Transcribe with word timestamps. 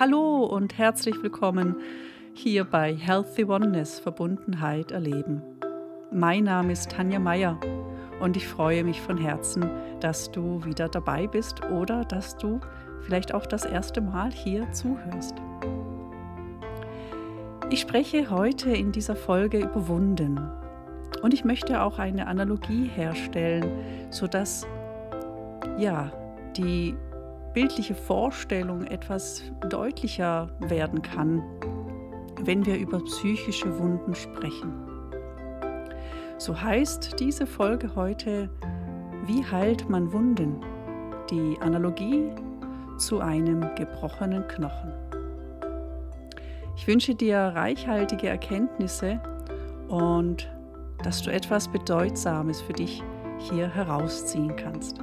Hallo 0.00 0.46
und 0.46 0.78
herzlich 0.78 1.22
willkommen 1.22 1.76
hier 2.32 2.64
bei 2.64 2.94
Healthy 2.94 3.44
Oneness 3.44 3.98
Verbundenheit 3.98 4.92
erleben. 4.92 5.42
Mein 6.10 6.44
Name 6.44 6.72
ist 6.72 6.90
Tanja 6.90 7.18
Meyer 7.18 7.60
und 8.18 8.34
ich 8.34 8.48
freue 8.48 8.82
mich 8.82 8.98
von 8.98 9.18
Herzen, 9.18 9.68
dass 10.00 10.32
du 10.32 10.64
wieder 10.64 10.88
dabei 10.88 11.26
bist 11.26 11.62
oder 11.66 12.06
dass 12.06 12.34
du 12.38 12.60
vielleicht 13.02 13.34
auch 13.34 13.44
das 13.44 13.66
erste 13.66 14.00
Mal 14.00 14.32
hier 14.32 14.72
zuhörst. 14.72 15.34
Ich 17.68 17.80
spreche 17.80 18.30
heute 18.30 18.70
in 18.70 18.92
dieser 18.92 19.16
Folge 19.16 19.58
über 19.58 19.86
Wunden 19.86 20.40
und 21.20 21.34
ich 21.34 21.44
möchte 21.44 21.82
auch 21.82 21.98
eine 21.98 22.26
Analogie 22.26 22.86
herstellen, 22.86 23.70
sodass 24.08 24.66
ja, 25.76 26.10
die 26.56 26.96
bildliche 27.54 27.94
Vorstellung 27.94 28.84
etwas 28.84 29.42
deutlicher 29.68 30.48
werden 30.60 31.02
kann, 31.02 31.42
wenn 32.42 32.64
wir 32.64 32.78
über 32.78 33.02
psychische 33.04 33.78
Wunden 33.78 34.14
sprechen. 34.14 34.72
So 36.38 36.60
heißt 36.60 37.20
diese 37.20 37.46
Folge 37.46 37.94
heute, 37.94 38.48
wie 39.26 39.44
heilt 39.44 39.88
man 39.90 40.12
Wunden? 40.12 40.56
Die 41.30 41.56
Analogie 41.60 42.30
zu 42.96 43.20
einem 43.20 43.74
gebrochenen 43.74 44.46
Knochen. 44.48 44.92
Ich 46.76 46.86
wünsche 46.86 47.14
dir 47.14 47.36
reichhaltige 47.36 48.28
Erkenntnisse 48.28 49.20
und 49.88 50.50
dass 51.02 51.22
du 51.22 51.30
etwas 51.30 51.68
Bedeutsames 51.68 52.60
für 52.60 52.72
dich 52.72 53.02
hier 53.38 53.68
herausziehen 53.68 54.56
kannst. 54.56 55.00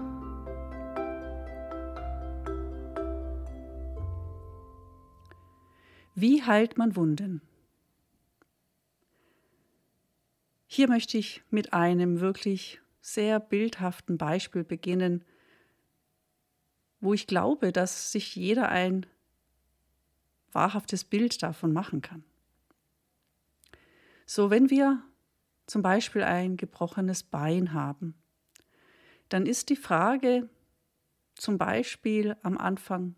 Wie 6.19 6.41
heilt 6.41 6.79
man 6.79 6.95
Wunden? 6.95 7.43
Hier 10.65 10.87
möchte 10.87 11.15
ich 11.19 11.43
mit 11.51 11.73
einem 11.73 12.21
wirklich 12.21 12.81
sehr 13.01 13.39
bildhaften 13.39 14.17
Beispiel 14.17 14.63
beginnen, 14.63 15.23
wo 17.01 17.13
ich 17.13 17.27
glaube, 17.27 17.71
dass 17.71 18.11
sich 18.11 18.35
jeder 18.35 18.69
ein 18.69 19.05
wahrhaftes 20.51 21.03
Bild 21.03 21.43
davon 21.43 21.71
machen 21.71 22.01
kann. 22.01 22.23
So, 24.25 24.49
wenn 24.49 24.71
wir 24.71 25.03
zum 25.67 25.83
Beispiel 25.83 26.23
ein 26.23 26.57
gebrochenes 26.57 27.21
Bein 27.21 27.73
haben, 27.73 28.15
dann 29.29 29.45
ist 29.45 29.69
die 29.69 29.75
Frage 29.75 30.49
zum 31.35 31.59
Beispiel 31.59 32.35
am 32.41 32.57
Anfang, 32.57 33.13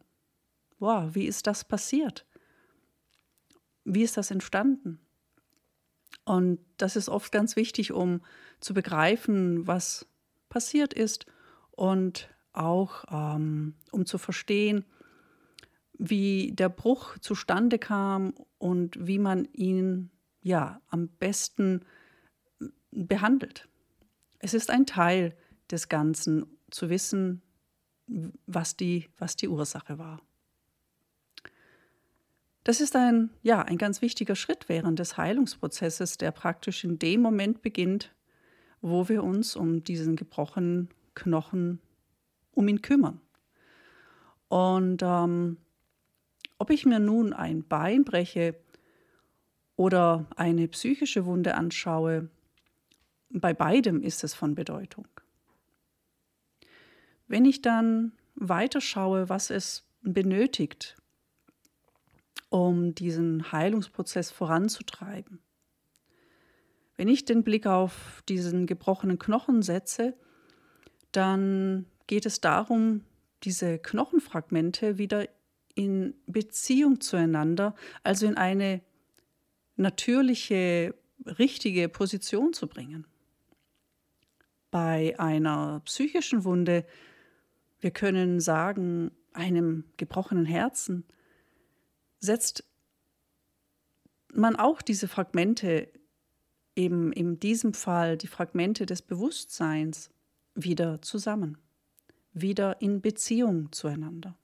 wow, 0.79 1.15
wie 1.15 1.27
ist 1.27 1.47
das 1.47 1.63
passiert? 1.63 2.25
Wie 3.83 4.03
ist 4.03 4.17
das 4.17 4.31
entstanden? 4.31 4.99
Und 6.25 6.59
das 6.77 6.95
ist 6.95 7.09
oft 7.09 7.31
ganz 7.31 7.55
wichtig, 7.55 7.91
um 7.91 8.21
zu 8.59 8.73
begreifen, 8.73 9.67
was 9.67 10.07
passiert 10.49 10.93
ist 10.93 11.25
und 11.71 12.29
auch 12.53 13.05
ähm, 13.09 13.75
um 13.91 14.05
zu 14.05 14.17
verstehen, 14.17 14.85
wie 15.97 16.51
der 16.53 16.69
Bruch 16.69 17.17
zustande 17.19 17.79
kam 17.79 18.33
und 18.57 19.07
wie 19.07 19.19
man 19.19 19.45
ihn 19.53 20.11
ja 20.41 20.81
am 20.87 21.07
besten 21.07 21.85
behandelt. 22.91 23.67
Es 24.39 24.53
ist 24.53 24.69
ein 24.69 24.85
Teil 24.85 25.35
des 25.69 25.89
Ganzen 25.89 26.45
zu 26.71 26.89
wissen, 26.89 27.41
was 28.45 28.75
die, 28.75 29.09
was 29.17 29.35
die 29.35 29.47
Ursache 29.47 29.97
war. 29.97 30.21
Das 32.63 32.81
ist 32.81 32.95
ein, 32.95 33.29
ja, 33.41 33.61
ein 33.61 33.77
ganz 33.77 34.01
wichtiger 34.01 34.35
Schritt 34.35 34.67
während 34.67 34.99
des 34.99 35.17
Heilungsprozesses, 35.17 36.17
der 36.17 36.31
praktisch 36.31 36.83
in 36.83 36.99
dem 36.99 37.21
Moment 37.21 37.61
beginnt, 37.61 38.13
wo 38.81 39.07
wir 39.09 39.23
uns 39.23 39.55
um 39.55 39.83
diesen 39.83 40.15
gebrochenen 40.15 40.89
Knochen, 41.15 41.79
um 42.51 42.67
ihn 42.67 42.81
kümmern. 42.81 43.21
Und 44.49 45.01
ähm, 45.03 45.57
ob 46.57 46.69
ich 46.69 46.85
mir 46.85 46.99
nun 46.99 47.33
ein 47.33 47.65
Bein 47.67 48.03
breche 48.03 48.55
oder 49.75 50.27
eine 50.35 50.67
psychische 50.67 51.25
Wunde 51.25 51.55
anschaue, 51.55 52.29
bei 53.29 53.53
beidem 53.53 54.01
ist 54.01 54.23
es 54.23 54.33
von 54.33 54.55
Bedeutung. 54.55 55.07
Wenn 57.27 57.45
ich 57.45 57.61
dann 57.61 58.11
weiterschaue, 58.35 59.29
was 59.29 59.51
es 59.51 59.85
benötigt, 60.01 60.98
um 62.49 62.95
diesen 62.95 63.51
Heilungsprozess 63.51 64.31
voranzutreiben. 64.31 65.39
Wenn 66.97 67.07
ich 67.07 67.23
den 67.23 67.43
Blick 67.43 67.65
auf 67.65 68.23
diesen 68.27 68.65
gebrochenen 68.65 69.19
Knochen 69.19 69.61
setze, 69.61 70.17
dann 71.11 71.85
geht 72.07 72.25
es 72.25 72.41
darum, 72.41 73.05
diese 73.43 73.79
Knochenfragmente 73.79 74.97
wieder 74.97 75.27
in 75.75 76.13
Beziehung 76.27 76.99
zueinander, 76.99 77.73
also 78.03 78.27
in 78.27 78.35
eine 78.35 78.81
natürliche, 79.77 80.93
richtige 81.25 81.87
Position 81.87 82.53
zu 82.53 82.67
bringen. 82.67 83.07
Bei 84.71 85.17
einer 85.17 85.81
psychischen 85.85 86.43
Wunde, 86.43 86.85
wir 87.79 87.91
können 87.91 88.39
sagen, 88.41 89.11
einem 89.31 89.85
gebrochenen 89.95 90.45
Herzen, 90.45 91.05
setzt 92.19 92.63
man 94.33 94.55
auch 94.55 94.81
diese 94.81 95.07
Fragmente, 95.07 95.89
eben 96.75 97.11
in 97.11 97.39
diesem 97.39 97.73
Fall 97.73 98.17
die 98.17 98.27
Fragmente 98.27 98.85
des 98.85 99.01
Bewusstseins, 99.01 100.11
wieder 100.55 101.01
zusammen, 101.01 101.57
wieder 102.33 102.81
in 102.81 103.01
Beziehung 103.01 103.71
zueinander. 103.71 104.37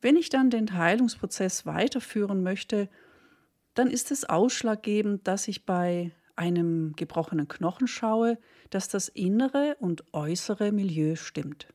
Wenn 0.00 0.16
ich 0.16 0.28
dann 0.28 0.50
den 0.50 0.72
Heilungsprozess 0.72 1.66
weiterführen 1.66 2.42
möchte, 2.42 2.88
dann 3.74 3.90
ist 3.90 4.10
es 4.10 4.24
ausschlaggebend, 4.24 5.26
dass 5.26 5.48
ich 5.48 5.66
bei 5.66 6.12
einem 6.36 6.92
gebrochenen 6.94 7.48
Knochen 7.48 7.88
schaue, 7.88 8.38
dass 8.70 8.88
das 8.88 9.08
innere 9.08 9.76
und 9.80 10.04
äußere 10.12 10.70
Milieu 10.70 11.16
stimmt. 11.16 11.68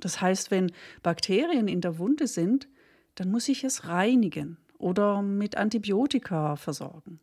Das 0.00 0.20
heißt, 0.20 0.50
wenn 0.50 0.72
Bakterien 1.02 1.68
in 1.68 1.80
der 1.80 1.98
Wunde 1.98 2.26
sind, 2.26 2.68
dann 3.14 3.30
muss 3.30 3.48
ich 3.48 3.64
es 3.64 3.86
reinigen 3.86 4.58
oder 4.78 5.22
mit 5.22 5.56
Antibiotika 5.56 6.56
versorgen. 6.56 7.20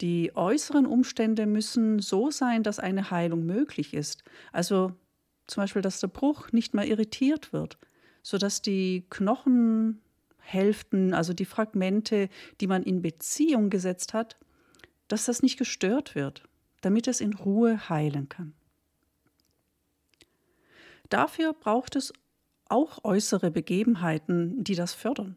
Die 0.00 0.36
äußeren 0.36 0.86
Umstände 0.86 1.46
müssen 1.46 2.00
so 2.00 2.30
sein, 2.30 2.62
dass 2.62 2.78
eine 2.78 3.10
Heilung 3.10 3.46
möglich 3.46 3.94
ist. 3.94 4.24
Also 4.52 4.92
zum 5.46 5.62
Beispiel, 5.62 5.82
dass 5.82 6.00
der 6.00 6.08
Bruch 6.08 6.52
nicht 6.52 6.74
mehr 6.74 6.86
irritiert 6.86 7.52
wird, 7.52 7.78
sodass 8.22 8.60
die 8.60 9.06
Knochenhälften, 9.08 11.14
also 11.14 11.32
die 11.32 11.46
Fragmente, 11.46 12.28
die 12.60 12.66
man 12.66 12.82
in 12.82 13.00
Beziehung 13.00 13.70
gesetzt 13.70 14.12
hat, 14.12 14.36
dass 15.08 15.26
das 15.26 15.42
nicht 15.42 15.56
gestört 15.56 16.14
wird, 16.14 16.42
damit 16.80 17.06
es 17.06 17.20
in 17.20 17.32
Ruhe 17.32 17.88
heilen 17.88 18.28
kann. 18.28 18.54
Dafür 21.08 21.52
braucht 21.52 21.96
es 21.96 22.12
auch 22.68 23.04
äußere 23.04 23.50
Begebenheiten, 23.50 24.64
die 24.64 24.74
das 24.74 24.94
fördern. 24.94 25.36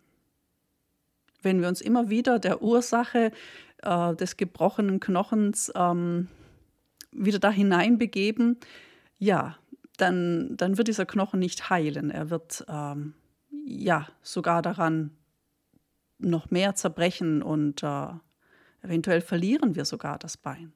Wenn 1.42 1.62
wir 1.62 1.68
uns 1.68 1.82
immer 1.82 2.10
wieder 2.10 2.40
der 2.40 2.62
Ursache 2.62 3.32
äh, 3.84 4.16
des 4.16 4.36
gebrochenen 4.36 5.00
Knochens 5.00 5.72
ähm, 5.76 6.28
wieder 7.12 7.40
da 7.40 7.52
hineinbegeben, 7.52 8.58
ja, 9.18 9.58
dann, 9.98 10.56
dann 10.58 10.78
wird 10.78 10.88
dieser 10.88 11.06
Knochen 11.06 11.40
nicht 11.40 11.70
heilen. 11.70 12.10
Er 12.10 12.30
wird 12.30 12.66
ähm, 12.68 13.14
ja 13.66 14.08
sogar 14.22 14.62
daran 14.62 15.12
noch 16.18 16.52
mehr 16.52 16.76
zerbrechen 16.76 17.42
und 17.42 17.84
äh, 17.84 18.08
eventuell 18.82 19.22
verlieren 19.22 19.76
wir 19.76 19.86
sogar 19.86 20.18
das 20.18 20.38
Bein. 20.38 20.74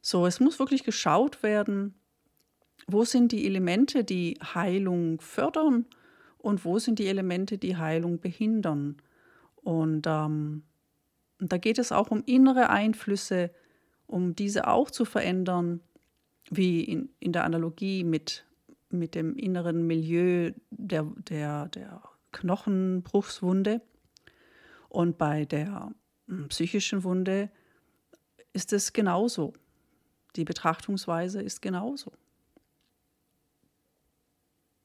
So, 0.00 0.26
es 0.26 0.40
muss 0.40 0.58
wirklich 0.58 0.84
geschaut 0.84 1.42
werden, 1.42 1.94
wo 2.86 3.04
sind 3.04 3.32
die 3.32 3.46
Elemente, 3.46 4.04
die 4.04 4.38
Heilung 4.42 5.20
fördern 5.20 5.86
und 6.38 6.64
wo 6.64 6.78
sind 6.78 6.98
die 6.98 7.06
Elemente, 7.06 7.58
die 7.58 7.76
Heilung 7.76 8.20
behindern. 8.20 8.96
Und 9.56 10.06
ähm, 10.06 10.62
da 11.38 11.58
geht 11.58 11.78
es 11.78 11.92
auch 11.92 12.10
um 12.10 12.22
innere 12.26 12.70
Einflüsse, 12.70 13.50
um 14.06 14.34
diese 14.34 14.68
auch 14.68 14.90
zu 14.90 15.04
verändern, 15.04 15.80
wie 16.50 16.82
in, 16.82 17.10
in 17.20 17.32
der 17.32 17.44
Analogie 17.44 18.04
mit, 18.04 18.44
mit 18.90 19.14
dem 19.14 19.36
inneren 19.36 19.86
Milieu 19.86 20.52
der, 20.70 21.04
der, 21.28 21.68
der 21.68 22.02
Knochenbruchswunde. 22.32 23.82
Und 24.88 25.18
bei 25.18 25.44
der 25.44 25.92
hm, 26.26 26.48
psychischen 26.48 27.04
Wunde 27.04 27.50
ist 28.52 28.72
es 28.72 28.92
genauso. 28.92 29.52
Die 30.36 30.44
Betrachtungsweise 30.44 31.40
ist 31.40 31.62
genauso. 31.62 32.12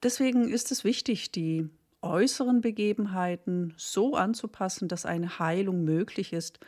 Deswegen 0.05 0.47
ist 0.47 0.71
es 0.71 0.83
wichtig, 0.83 1.31
die 1.31 1.67
äußeren 2.03 2.61
Begebenheiten 2.61 3.73
so 3.75 4.15
anzupassen, 4.15 4.87
dass 4.87 5.05
eine 5.05 5.39
Heilung 5.39 5.83
möglich 5.83 6.31
ist 6.31 6.59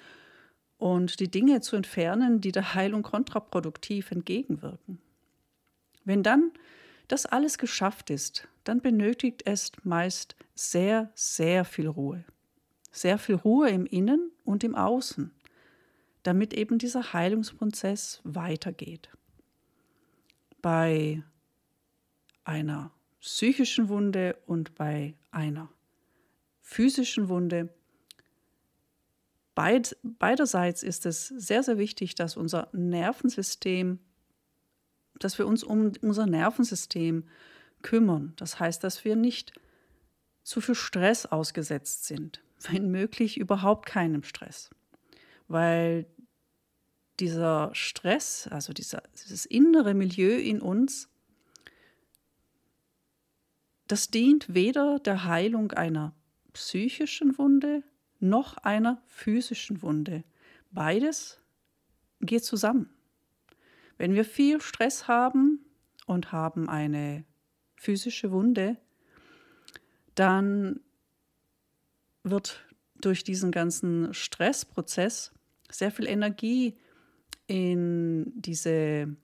und 0.79 1.19
die 1.19 1.29
Dinge 1.29 1.61
zu 1.61 1.75
entfernen, 1.75 2.41
die 2.41 2.51
der 2.51 2.73
Heilung 2.73 3.03
kontraproduktiv 3.03 4.09
entgegenwirken. 4.09 4.99
Wenn 6.03 6.23
dann 6.23 6.51
das 7.07 7.27
alles 7.27 7.59
geschafft 7.59 8.09
ist, 8.09 8.47
dann 8.63 8.81
benötigt 8.81 9.43
es 9.45 9.71
meist 9.83 10.35
sehr, 10.55 11.11
sehr 11.13 11.63
viel 11.63 11.87
Ruhe. 11.87 12.25
Sehr 12.91 13.19
viel 13.19 13.35
Ruhe 13.35 13.69
im 13.69 13.85
Innen 13.85 14.31
und 14.45 14.63
im 14.63 14.73
Außen, 14.73 15.31
damit 16.23 16.55
eben 16.55 16.79
dieser 16.79 17.13
Heilungsprozess 17.13 18.19
weitergeht. 18.23 19.09
Bei 20.61 21.21
einer 22.43 22.91
psychischen 23.19 23.89
Wunde 23.89 24.37
und 24.45 24.75
bei 24.75 25.15
einer 25.31 25.69
physischen 26.61 27.29
Wunde. 27.29 27.69
Beid, 29.55 29.97
beiderseits 30.03 30.83
ist 30.83 31.05
es 31.05 31.27
sehr, 31.27 31.63
sehr 31.63 31.77
wichtig, 31.77 32.15
dass 32.15 32.37
unser 32.37 32.69
Nervensystem, 32.73 33.99
dass 35.19 35.37
wir 35.37 35.47
uns 35.47 35.63
um 35.63 35.93
unser 36.01 36.27
Nervensystem 36.27 37.23
kümmern. 37.81 38.33
Das 38.35 38.59
heißt, 38.59 38.83
dass 38.83 39.03
wir 39.05 39.15
nicht 39.15 39.53
zu 40.43 40.61
viel 40.61 40.75
Stress 40.75 41.25
ausgesetzt 41.25 42.05
sind, 42.05 42.41
wenn 42.69 42.91
möglich 42.91 43.37
überhaupt 43.37 43.85
keinem 43.85 44.23
Stress. 44.23 44.69
Weil 45.47 46.05
dieser 47.19 47.71
Stress, 47.73 48.47
also 48.51 48.73
dieser, 48.73 49.03
dieses 49.21 49.45
innere 49.45 49.93
Milieu 49.93 50.37
in 50.37 50.61
uns, 50.61 51.09
das 53.87 54.09
dient 54.09 54.53
weder 54.53 54.99
der 54.99 55.25
Heilung 55.25 55.71
einer 55.71 56.13
psychischen 56.53 57.37
Wunde 57.37 57.83
noch 58.19 58.57
einer 58.57 59.01
physischen 59.05 59.81
Wunde. 59.81 60.23
Beides 60.71 61.39
geht 62.21 62.43
zusammen. 62.43 62.89
Wenn 63.97 64.13
wir 64.15 64.25
viel 64.25 64.61
Stress 64.61 65.07
haben 65.07 65.65
und 66.05 66.31
haben 66.31 66.69
eine 66.69 67.25
physische 67.75 68.31
Wunde, 68.31 68.77
dann 70.15 70.79
wird 72.23 72.65
durch 72.95 73.23
diesen 73.23 73.51
ganzen 73.51 74.13
Stressprozess 74.13 75.31
sehr 75.69 75.91
viel 75.91 76.07
Energie 76.07 76.77
in 77.45 78.33
diese 78.35 79.15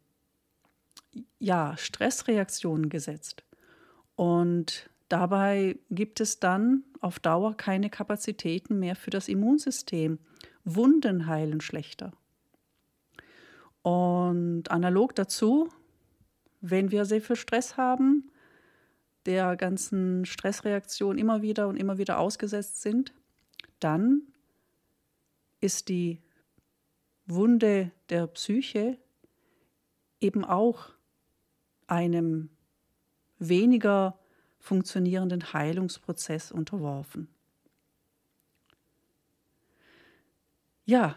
ja, 1.39 1.75
Stressreaktionen 1.77 2.89
gesetzt. 2.89 3.43
Und 4.15 4.89
dabei 5.09 5.77
gibt 5.89 6.19
es 6.19 6.39
dann 6.39 6.83
auf 7.01 7.19
Dauer 7.19 7.55
keine 7.55 7.89
Kapazitäten 7.89 8.79
mehr 8.79 8.95
für 8.95 9.09
das 9.09 9.27
Immunsystem. 9.27 10.19
Wunden 10.63 11.27
heilen 11.27 11.61
schlechter. 11.61 12.11
Und 13.81 14.71
analog 14.71 15.13
dazu, 15.15 15.69
wenn 16.61 16.91
wir 16.91 17.05
sehr 17.05 17.21
viel 17.21 17.35
Stress 17.35 17.75
haben, 17.75 18.31
der 19.25 19.55
ganzen 19.55 20.25
Stressreaktion 20.25 21.17
immer 21.17 21.41
wieder 21.41 21.67
und 21.67 21.77
immer 21.77 21.97
wieder 21.97 22.19
ausgesetzt 22.19 22.81
sind, 22.81 23.13
dann 23.79 24.21
ist 25.59 25.89
die 25.89 26.21
Wunde 27.25 27.91
der 28.09 28.27
Psyche 28.27 28.97
eben 30.19 30.43
auch 30.43 30.89
einem 31.87 32.49
weniger 33.49 34.19
funktionierenden 34.59 35.53
Heilungsprozess 35.53 36.51
unterworfen. 36.51 37.27
Ja, 40.85 41.15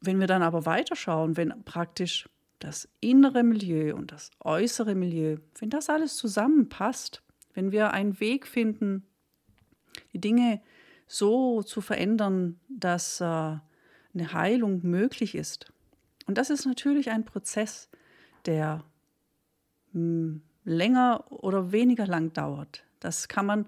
wenn 0.00 0.20
wir 0.20 0.26
dann 0.26 0.42
aber 0.42 0.66
weiterschauen, 0.66 1.36
wenn 1.36 1.64
praktisch 1.64 2.28
das 2.58 2.88
innere 3.00 3.42
Milieu 3.42 3.94
und 3.94 4.12
das 4.12 4.30
äußere 4.40 4.94
Milieu, 4.94 5.38
wenn 5.58 5.70
das 5.70 5.88
alles 5.88 6.16
zusammenpasst, 6.16 7.22
wenn 7.54 7.72
wir 7.72 7.92
einen 7.92 8.18
Weg 8.20 8.46
finden, 8.46 9.06
die 10.12 10.20
Dinge 10.20 10.60
so 11.06 11.62
zu 11.62 11.80
verändern, 11.80 12.60
dass 12.68 13.20
äh, 13.20 13.24
eine 13.24 14.32
Heilung 14.32 14.80
möglich 14.84 15.34
ist. 15.34 15.72
Und 16.26 16.38
das 16.38 16.50
ist 16.50 16.66
natürlich 16.66 17.10
ein 17.10 17.24
Prozess, 17.24 17.88
der 18.44 18.84
hm, 19.92 20.42
länger 20.68 21.24
oder 21.30 21.72
weniger 21.72 22.06
lang 22.06 22.32
dauert. 22.32 22.84
Das 23.00 23.28
kann 23.28 23.46
man 23.46 23.66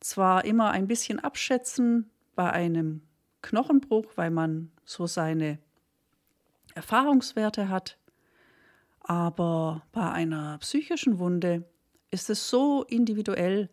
zwar 0.00 0.44
immer 0.44 0.70
ein 0.70 0.88
bisschen 0.88 1.20
abschätzen 1.20 2.10
bei 2.34 2.50
einem 2.50 3.02
Knochenbruch, 3.42 4.12
weil 4.16 4.30
man 4.30 4.72
so 4.84 5.06
seine 5.06 5.58
Erfahrungswerte 6.74 7.68
hat, 7.68 7.98
aber 9.00 9.86
bei 9.92 10.10
einer 10.10 10.58
psychischen 10.58 11.18
Wunde 11.18 11.64
ist 12.10 12.28
es 12.28 12.50
so 12.50 12.82
individuell, 12.84 13.70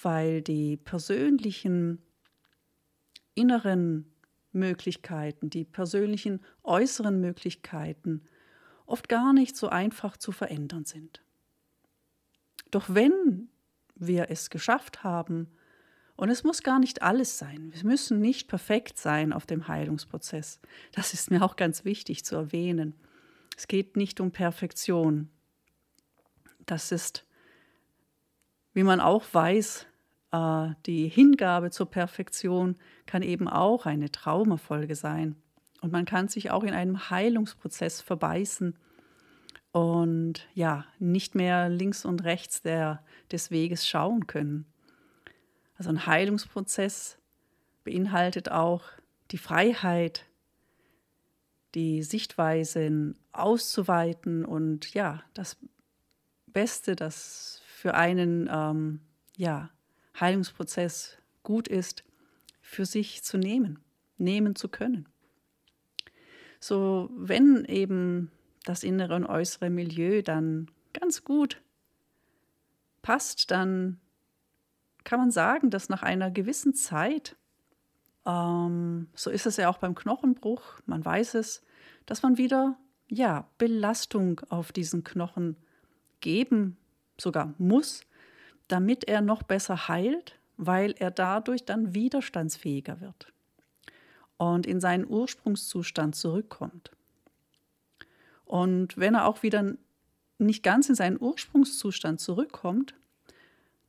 weil 0.00 0.42
die 0.42 0.76
persönlichen 0.76 2.02
inneren 3.34 4.12
Möglichkeiten, 4.52 5.50
die 5.50 5.64
persönlichen 5.64 6.40
äußeren 6.62 7.20
Möglichkeiten 7.20 8.22
oft 8.86 9.08
gar 9.08 9.32
nicht 9.32 9.56
so 9.56 9.68
einfach 9.68 10.16
zu 10.16 10.32
verändern 10.32 10.84
sind. 10.84 11.25
Doch 12.76 12.90
wenn 12.90 13.48
wir 13.94 14.28
es 14.28 14.50
geschafft 14.50 15.02
haben, 15.02 15.48
und 16.14 16.28
es 16.28 16.44
muss 16.44 16.62
gar 16.62 16.78
nicht 16.78 17.00
alles 17.00 17.38
sein, 17.38 17.72
wir 17.72 17.84
müssen 17.84 18.20
nicht 18.20 18.48
perfekt 18.48 18.98
sein 18.98 19.32
auf 19.32 19.46
dem 19.46 19.66
Heilungsprozess, 19.66 20.60
das 20.92 21.14
ist 21.14 21.30
mir 21.30 21.42
auch 21.42 21.56
ganz 21.56 21.86
wichtig 21.86 22.26
zu 22.26 22.36
erwähnen. 22.36 22.94
Es 23.56 23.66
geht 23.66 23.96
nicht 23.96 24.20
um 24.20 24.30
Perfektion. 24.30 25.30
Das 26.66 26.92
ist, 26.92 27.24
wie 28.74 28.82
man 28.82 29.00
auch 29.00 29.24
weiß, 29.32 29.86
äh, 30.32 30.68
die 30.84 31.08
Hingabe 31.08 31.70
zur 31.70 31.90
Perfektion 31.90 32.76
kann 33.06 33.22
eben 33.22 33.48
auch 33.48 33.86
eine 33.86 34.12
Traumafolge 34.12 34.96
sein. 34.96 35.34
Und 35.80 35.92
man 35.92 36.04
kann 36.04 36.28
sich 36.28 36.50
auch 36.50 36.62
in 36.62 36.74
einem 36.74 37.08
Heilungsprozess 37.08 38.02
verbeißen 38.02 38.76
und 39.76 40.48
ja, 40.54 40.86
nicht 40.98 41.34
mehr 41.34 41.68
links 41.68 42.06
und 42.06 42.24
rechts 42.24 42.62
der, 42.62 43.04
des 43.30 43.50
Weges 43.50 43.86
schauen 43.86 44.26
können. 44.26 44.64
Also 45.76 45.90
ein 45.90 46.06
Heilungsprozess 46.06 47.18
beinhaltet 47.84 48.50
auch 48.50 48.84
die 49.32 49.36
Freiheit, 49.36 50.24
die 51.74 52.02
Sichtweisen 52.02 53.18
auszuweiten 53.32 54.46
und 54.46 54.94
ja, 54.94 55.22
das 55.34 55.58
Beste, 56.46 56.96
das 56.96 57.60
für 57.66 57.92
einen 57.92 58.48
ähm, 58.50 59.00
ja, 59.36 59.68
Heilungsprozess 60.18 61.18
gut 61.42 61.68
ist, 61.68 62.02
für 62.62 62.86
sich 62.86 63.22
zu 63.22 63.36
nehmen, 63.36 63.78
nehmen 64.16 64.56
zu 64.56 64.70
können. 64.70 65.06
So, 66.60 67.10
wenn 67.14 67.66
eben 67.66 68.30
das 68.66 68.82
innere 68.82 69.14
und 69.14 69.24
äußere 69.26 69.70
Milieu 69.70 70.22
dann 70.22 70.70
ganz 70.92 71.24
gut 71.24 71.62
passt, 73.00 73.50
dann 73.50 74.00
kann 75.04 75.20
man 75.20 75.30
sagen, 75.30 75.70
dass 75.70 75.88
nach 75.88 76.02
einer 76.02 76.30
gewissen 76.30 76.74
Zeit, 76.74 77.36
ähm, 78.26 79.08
so 79.14 79.30
ist 79.30 79.46
es 79.46 79.56
ja 79.56 79.68
auch 79.68 79.78
beim 79.78 79.94
Knochenbruch, 79.94 80.80
man 80.84 81.04
weiß 81.04 81.34
es, 81.34 81.62
dass 82.06 82.22
man 82.22 82.38
wieder 82.38 82.76
ja 83.08 83.48
Belastung 83.56 84.40
auf 84.48 84.72
diesen 84.72 85.04
Knochen 85.04 85.56
geben 86.20 86.76
sogar 87.18 87.54
muss, 87.58 88.04
damit 88.66 89.04
er 89.04 89.20
noch 89.20 89.44
besser 89.44 89.86
heilt, 89.86 90.38
weil 90.56 90.92
er 90.98 91.12
dadurch 91.12 91.64
dann 91.64 91.94
widerstandsfähiger 91.94 93.00
wird 93.00 93.32
und 94.38 94.66
in 94.66 94.80
seinen 94.80 95.06
Ursprungszustand 95.08 96.16
zurückkommt. 96.16 96.90
Und 98.46 98.96
wenn 98.96 99.14
er 99.14 99.26
auch 99.26 99.42
wieder 99.42 99.74
nicht 100.38 100.62
ganz 100.62 100.88
in 100.88 100.94
seinen 100.94 101.20
Ursprungszustand 101.20 102.20
zurückkommt, 102.20 102.94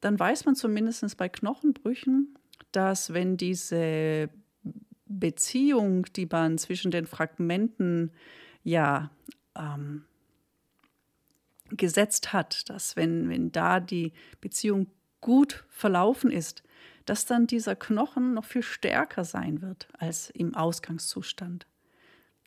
dann 0.01 0.19
weiß 0.19 0.45
man 0.45 0.55
zumindest 0.55 1.17
bei 1.17 1.29
Knochenbrüchen, 1.29 2.37
dass 2.71 3.13
wenn 3.13 3.37
diese 3.37 4.29
Beziehung, 5.05 6.05
die 6.13 6.27
man 6.29 6.57
zwischen 6.57 6.91
den 6.91 7.05
Fragmenten 7.05 8.11
ja 8.63 9.11
ähm, 9.55 10.03
gesetzt 11.69 12.33
hat, 12.33 12.69
dass 12.69 12.95
wenn, 12.95 13.29
wenn 13.29 13.51
da 13.51 13.79
die 13.79 14.13
Beziehung 14.41 14.87
gut 15.21 15.65
verlaufen 15.69 16.31
ist, 16.31 16.63
dass 17.05 17.25
dann 17.25 17.47
dieser 17.47 17.75
Knochen 17.75 18.33
noch 18.33 18.45
viel 18.45 18.63
stärker 18.63 19.23
sein 19.23 19.61
wird 19.61 19.87
als 19.93 20.29
im 20.31 20.55
Ausgangszustand. 20.55 21.65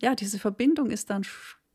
Ja, 0.00 0.14
diese 0.14 0.38
Verbindung 0.38 0.90
ist 0.90 1.11
dann 1.11 1.25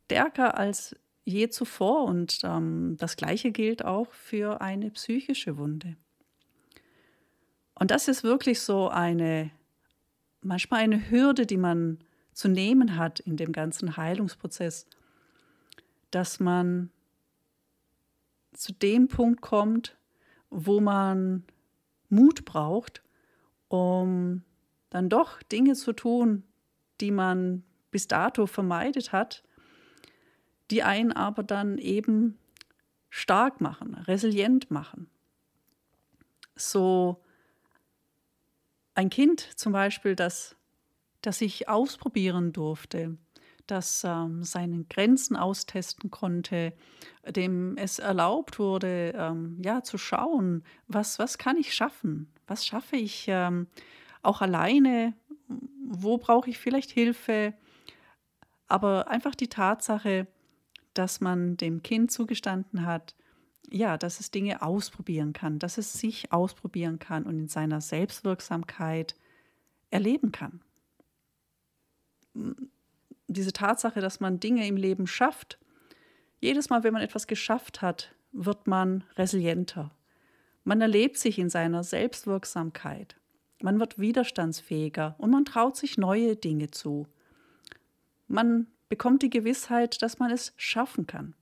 stärker 0.05 0.57
als 0.57 0.95
je 1.23 1.49
zuvor 1.49 2.05
und 2.05 2.39
ähm, 2.43 2.95
das 2.97 3.17
Gleiche 3.17 3.51
gilt 3.51 3.83
auch 3.83 4.11
für 4.11 4.61
eine 4.61 4.91
psychische 4.91 5.57
Wunde. 5.57 5.97
Und 7.73 7.91
das 7.91 8.07
ist 8.07 8.23
wirklich 8.23 8.61
so 8.61 8.87
eine, 8.89 9.51
manchmal 10.41 10.81
eine 10.81 11.09
Hürde, 11.09 11.45
die 11.45 11.57
man 11.57 11.99
zu 12.31 12.47
nehmen 12.47 12.97
hat 12.97 13.19
in 13.19 13.37
dem 13.37 13.51
ganzen 13.51 13.97
Heilungsprozess, 13.97 14.85
dass 16.11 16.39
man 16.39 16.91
zu 18.53 18.71
dem 18.71 19.07
Punkt 19.07 19.41
kommt, 19.41 19.97
wo 20.49 20.79
man 20.79 21.43
Mut 22.09 22.45
braucht, 22.45 23.01
um 23.67 24.43
dann 24.89 25.09
doch 25.09 25.41
Dinge 25.43 25.73
zu 25.73 25.91
tun, 25.91 26.43
die 27.01 27.11
man 27.11 27.63
bis 27.89 28.07
dato 28.07 28.45
vermeidet 28.45 29.11
hat, 29.11 29.43
die 30.71 30.83
einen 30.83 31.11
aber 31.11 31.43
dann 31.43 31.77
eben 31.77 32.37
stark 33.09 33.61
machen, 33.61 33.95
resilient 33.95 34.71
machen. 34.71 35.09
So 36.55 37.21
ein 38.93 39.09
Kind 39.09 39.41
zum 39.41 39.73
Beispiel, 39.73 40.15
das, 40.15 40.55
das 41.21 41.41
ich 41.41 41.69
ausprobieren 41.69 42.53
durfte, 42.53 43.17
das 43.67 44.03
ähm, 44.03 44.43
seine 44.43 44.83
Grenzen 44.85 45.35
austesten 45.35 46.11
konnte, 46.11 46.73
dem 47.27 47.77
es 47.77 47.99
erlaubt 47.99 48.59
wurde, 48.59 49.13
ähm, 49.15 49.61
ja, 49.63 49.83
zu 49.83 49.97
schauen, 49.97 50.63
was, 50.87 51.19
was 51.19 51.37
kann 51.37 51.57
ich 51.57 51.73
schaffen, 51.73 52.31
was 52.47 52.65
schaffe 52.65 52.95
ich 52.95 53.25
ähm, 53.27 53.67
auch 54.21 54.41
alleine, 54.41 55.13
wo 55.87 56.17
brauche 56.17 56.49
ich 56.49 56.57
vielleicht 56.57 56.91
Hilfe, 56.91 57.53
aber 58.67 59.07
einfach 59.07 59.35
die 59.35 59.49
Tatsache, 59.49 60.27
dass 60.97 61.21
man 61.21 61.57
dem 61.57 61.83
Kind 61.83 62.11
zugestanden 62.11 62.85
hat, 62.85 63.15
ja, 63.69 63.97
dass 63.97 64.19
es 64.19 64.31
Dinge 64.31 64.61
ausprobieren 64.61 65.33
kann, 65.33 65.59
dass 65.59 65.77
es 65.77 65.93
sich 65.93 66.31
ausprobieren 66.31 66.99
kann 66.99 67.23
und 67.23 67.39
in 67.39 67.47
seiner 67.47 67.81
Selbstwirksamkeit 67.81 69.15
erleben 69.91 70.31
kann. 70.31 70.61
Diese 73.27 73.53
Tatsache, 73.53 74.01
dass 74.01 74.19
man 74.19 74.39
Dinge 74.39 74.67
im 74.67 74.77
Leben 74.77 75.07
schafft, 75.07 75.57
jedes 76.39 76.69
Mal, 76.69 76.83
wenn 76.83 76.93
man 76.93 77.01
etwas 77.01 77.27
geschafft 77.27 77.81
hat, 77.81 78.13
wird 78.31 78.67
man 78.67 79.03
resilienter. 79.15 79.91
Man 80.63 80.81
erlebt 80.81 81.17
sich 81.17 81.39
in 81.39 81.49
seiner 81.49 81.83
Selbstwirksamkeit. 81.83 83.15
Man 83.61 83.79
wird 83.79 83.97
widerstandsfähiger 83.97 85.15
und 85.17 85.31
man 85.31 85.45
traut 85.45 85.77
sich 85.77 85.97
neue 85.97 86.35
Dinge 86.35 86.71
zu. 86.71 87.07
Man 88.27 88.67
bekommt 88.89 89.23
die 89.23 89.29
Gewissheit, 89.29 90.01
dass 90.01 90.19
man 90.19 90.31
es 90.31 90.53
schaffen 90.57 91.07
kann. 91.07 91.35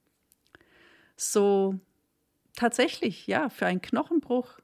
So 1.16 1.80
tatsächlich, 2.56 3.28
ja, 3.28 3.50
für 3.50 3.66
einen 3.66 3.82
Knochenbruch 3.82 4.60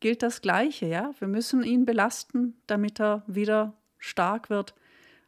gilt 0.00 0.22
das 0.22 0.40
Gleiche, 0.42 0.86
ja. 0.86 1.12
Wir 1.18 1.28
müssen 1.28 1.62
ihn 1.62 1.84
belasten, 1.84 2.54
damit 2.66 3.00
er 3.00 3.22
wieder 3.26 3.74
stark 3.98 4.50
wird. 4.50 4.74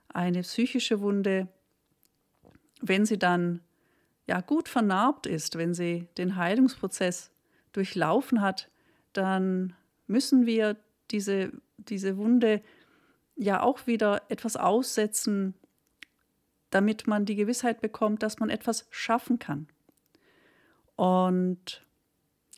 Eine 0.08 0.42
psychische 0.42 1.00
Wunde, 1.00 1.48
wenn 2.80 3.04
sie 3.04 3.18
dann 3.18 3.60
ja 4.26 4.40
gut 4.40 4.68
vernarbt 4.68 5.26
ist, 5.26 5.56
wenn 5.56 5.74
sie 5.74 6.06
den 6.18 6.36
Heilungsprozess 6.36 7.30
durchlaufen 7.72 8.40
hat, 8.40 8.70
dann 9.12 9.74
müssen 10.06 10.46
wir 10.46 10.76
diese, 11.10 11.52
diese 11.76 12.16
Wunde 12.16 12.62
ja 13.36 13.62
auch 13.62 13.86
wieder 13.86 14.22
etwas 14.28 14.56
aussetzen, 14.56 15.54
damit 16.70 17.06
man 17.06 17.24
die 17.24 17.36
Gewissheit 17.36 17.80
bekommt, 17.80 18.22
dass 18.22 18.38
man 18.38 18.50
etwas 18.50 18.86
schaffen 18.90 19.38
kann. 19.38 19.68
Und 20.96 21.86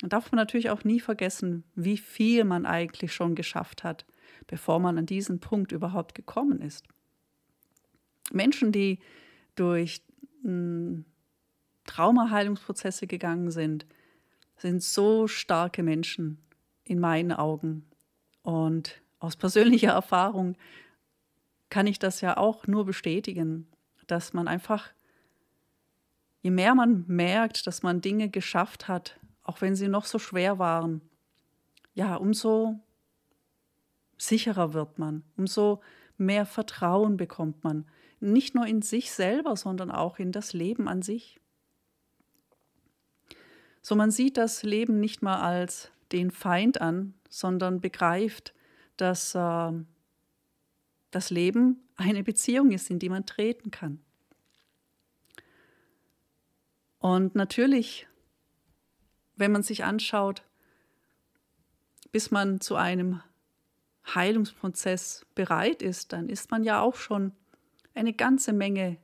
darf 0.03 0.33
man 0.33 0.37
natürlich 0.37 0.71
auch 0.71 0.85
nie 0.85 1.01
vergessen, 1.01 1.65
wie 1.75 1.99
viel 1.99 2.45
man 2.45 2.67
eigentlich 2.67 3.13
schon 3.13 3.35
geschafft 3.35 3.85
hat, 3.85 4.07
bevor 4.47 4.81
man 4.81 4.99
an 4.99 5.07
diesen 5.07 5.41
Punkt 5.41 5.73
überhaupt 5.73 6.15
gekommen 6.15 6.61
ist. 6.61 6.87
Menschen, 8.33 8.73
die 8.73 8.99
durch 9.57 10.03
hm, 10.43 11.05
Traumaheilungsprozesse 11.87 13.07
gegangen 13.07 13.51
sind, 13.51 13.87
sind 14.57 14.83
so 14.83 15.27
starke 15.27 15.83
Menschen 15.83 16.39
in 16.85 16.99
meinen 16.99 17.33
Augen. 17.33 17.87
Und 18.43 19.03
aus 19.19 19.37
persönlicher 19.37 19.91
Erfahrung 19.93 20.57
kann 21.69 21.87
ich 21.87 21.99
das 21.99 22.21
ja 22.21 22.37
auch 22.37 22.67
nur 22.67 22.85
bestätigen 22.85 23.67
dass 24.11 24.33
man 24.33 24.49
einfach, 24.49 24.91
je 26.43 26.51
mehr 26.51 26.75
man 26.75 27.05
merkt, 27.07 27.67
dass 27.67 27.83
man 27.83 28.01
Dinge 28.01 28.29
geschafft 28.29 28.89
hat, 28.89 29.19
auch 29.43 29.61
wenn 29.61 29.75
sie 29.75 29.89
noch 29.89 30.05
so 30.05 30.19
schwer 30.19 30.59
waren, 30.59 31.01
ja, 31.95 32.17
umso 32.17 32.79
sicherer 34.17 34.75
wird 34.75 34.99
man, 34.99 35.25
umso 35.37 35.81
mehr 36.17 36.47
Vertrauen 36.47 37.17
bekommt 37.17 37.65
man, 37.65 37.87
nicht 38.21 38.55
nur 38.55 38.67
in 38.67 38.83
sich 38.83 39.13
selber, 39.13 39.57
sondern 39.57 39.91
auch 39.91 40.19
in 40.19 40.31
das 40.31 40.53
Leben 40.53 40.89
an 40.89 41.03
sich. 41.03 41.41
So 43.83 43.97
man 43.97 44.11
sieht 44.11 44.37
das 44.37 44.63
Leben 44.63 45.01
nicht 45.01 45.23
mal 45.23 45.41
als 45.41 45.91
den 46.13 46.31
Feind 46.31 46.81
an, 46.81 47.15
sondern 47.29 47.81
begreift, 47.81 48.53
dass 48.97 49.35
äh, 49.35 49.73
das 51.11 51.31
Leben 51.31 51.89
eine 51.97 52.23
Beziehung 52.23 52.71
ist, 52.71 52.91
in 52.91 52.99
die 52.99 53.09
man 53.09 53.27
treten 53.27 53.71
kann. 53.71 54.01
Und 56.99 57.35
natürlich, 57.35 58.07
wenn 59.37 59.53
man 59.53 59.63
sich 59.63 59.85
anschaut, 59.85 60.43
bis 62.13 62.31
man 62.31 62.61
zu 62.61 62.77
einem 62.77 63.23
Heilungsprozess 64.15 65.27
bereit 65.35 65.83
ist, 65.83 66.13
dann 66.13 66.29
ist 66.29 66.51
man 66.51 66.63
ja 66.63 66.81
auch 66.81 66.97
schon 66.97 67.33
eine 67.95 68.13
ganze 68.13 68.53
Menge 68.53 68.99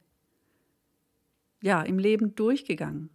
ja, 1.63 1.83
im 1.83 1.99
Leben 1.99 2.35
durchgegangen. 2.35 3.11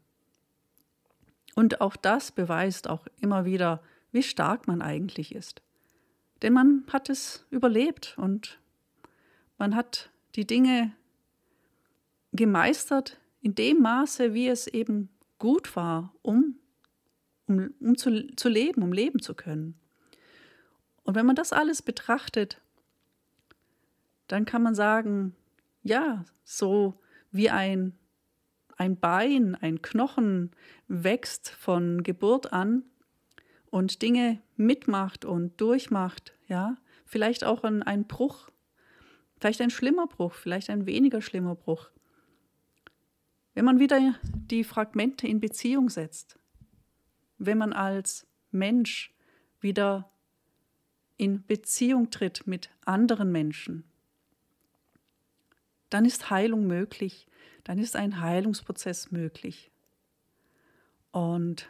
Und 1.55 1.81
auch 1.81 1.95
das 1.95 2.31
beweist 2.31 2.89
auch 2.89 3.05
immer 3.19 3.45
wieder, 3.45 3.83
wie 4.11 4.23
stark 4.23 4.67
man 4.67 4.81
eigentlich 4.81 5.35
ist. 5.35 5.61
Denn 6.41 6.53
man 6.53 6.85
hat 6.91 7.09
es 7.09 7.45
überlebt 7.49 8.17
und 8.17 8.60
man 9.61 9.75
hat 9.75 10.09
die 10.33 10.47
Dinge 10.47 10.91
gemeistert 12.33 13.19
in 13.41 13.53
dem 13.53 13.79
Maße, 13.79 14.33
wie 14.33 14.47
es 14.47 14.65
eben 14.65 15.09
gut 15.37 15.75
war, 15.75 16.15
um, 16.23 16.55
um, 17.45 17.71
um 17.79 17.95
zu, 17.95 18.35
zu 18.35 18.49
leben, 18.49 18.81
um 18.81 18.91
leben 18.91 19.21
zu 19.21 19.35
können. 19.35 19.79
Und 21.03 21.13
wenn 21.13 21.27
man 21.27 21.35
das 21.35 21.53
alles 21.53 21.83
betrachtet, 21.83 22.59
dann 24.25 24.45
kann 24.45 24.63
man 24.63 24.73
sagen, 24.73 25.35
ja, 25.83 26.25
so 26.43 26.99
wie 27.31 27.51
ein, 27.51 27.95
ein 28.77 28.99
Bein, 28.99 29.53
ein 29.53 29.83
Knochen 29.83 30.55
wächst 30.87 31.51
von 31.51 32.01
Geburt 32.01 32.51
an 32.51 32.81
und 33.69 34.01
Dinge 34.01 34.41
mitmacht 34.55 35.23
und 35.23 35.61
durchmacht, 35.61 36.33
ja, 36.47 36.77
vielleicht 37.05 37.43
auch 37.43 37.63
ein, 37.63 37.83
ein 37.83 38.07
Bruch 38.07 38.49
Vielleicht 39.41 39.61
ein 39.61 39.71
schlimmer 39.71 40.05
Bruch, 40.05 40.35
vielleicht 40.35 40.69
ein 40.69 40.85
weniger 40.85 41.19
schlimmer 41.19 41.55
Bruch. 41.55 41.89
Wenn 43.55 43.65
man 43.65 43.79
wieder 43.79 44.13
die 44.23 44.63
Fragmente 44.63 45.27
in 45.27 45.39
Beziehung 45.39 45.89
setzt, 45.89 46.37
wenn 47.39 47.57
man 47.57 47.73
als 47.73 48.27
Mensch 48.51 49.11
wieder 49.59 50.11
in 51.17 51.43
Beziehung 51.43 52.11
tritt 52.11 52.45
mit 52.45 52.69
anderen 52.85 53.31
Menschen, 53.31 53.83
dann 55.89 56.05
ist 56.05 56.29
Heilung 56.29 56.67
möglich, 56.67 57.25
dann 57.63 57.79
ist 57.79 57.95
ein 57.95 58.21
Heilungsprozess 58.21 59.09
möglich. 59.09 59.71
Und 61.09 61.67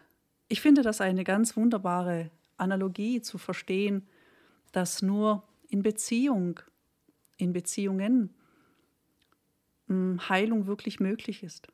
ich 0.49 0.59
finde 0.59 0.81
das 0.81 0.99
eine 0.99 1.23
ganz 1.23 1.55
wunderbare 1.55 2.31
Analogie 2.57 3.21
zu 3.21 3.37
verstehen, 3.37 4.09
dass 4.73 5.01
nur 5.01 5.47
in 5.69 5.83
Beziehung 5.83 6.59
in 7.41 7.53
Beziehungen 7.53 8.33
Heilung 9.89 10.67
wirklich 10.67 10.99
möglich 10.99 11.43
ist. 11.43 11.67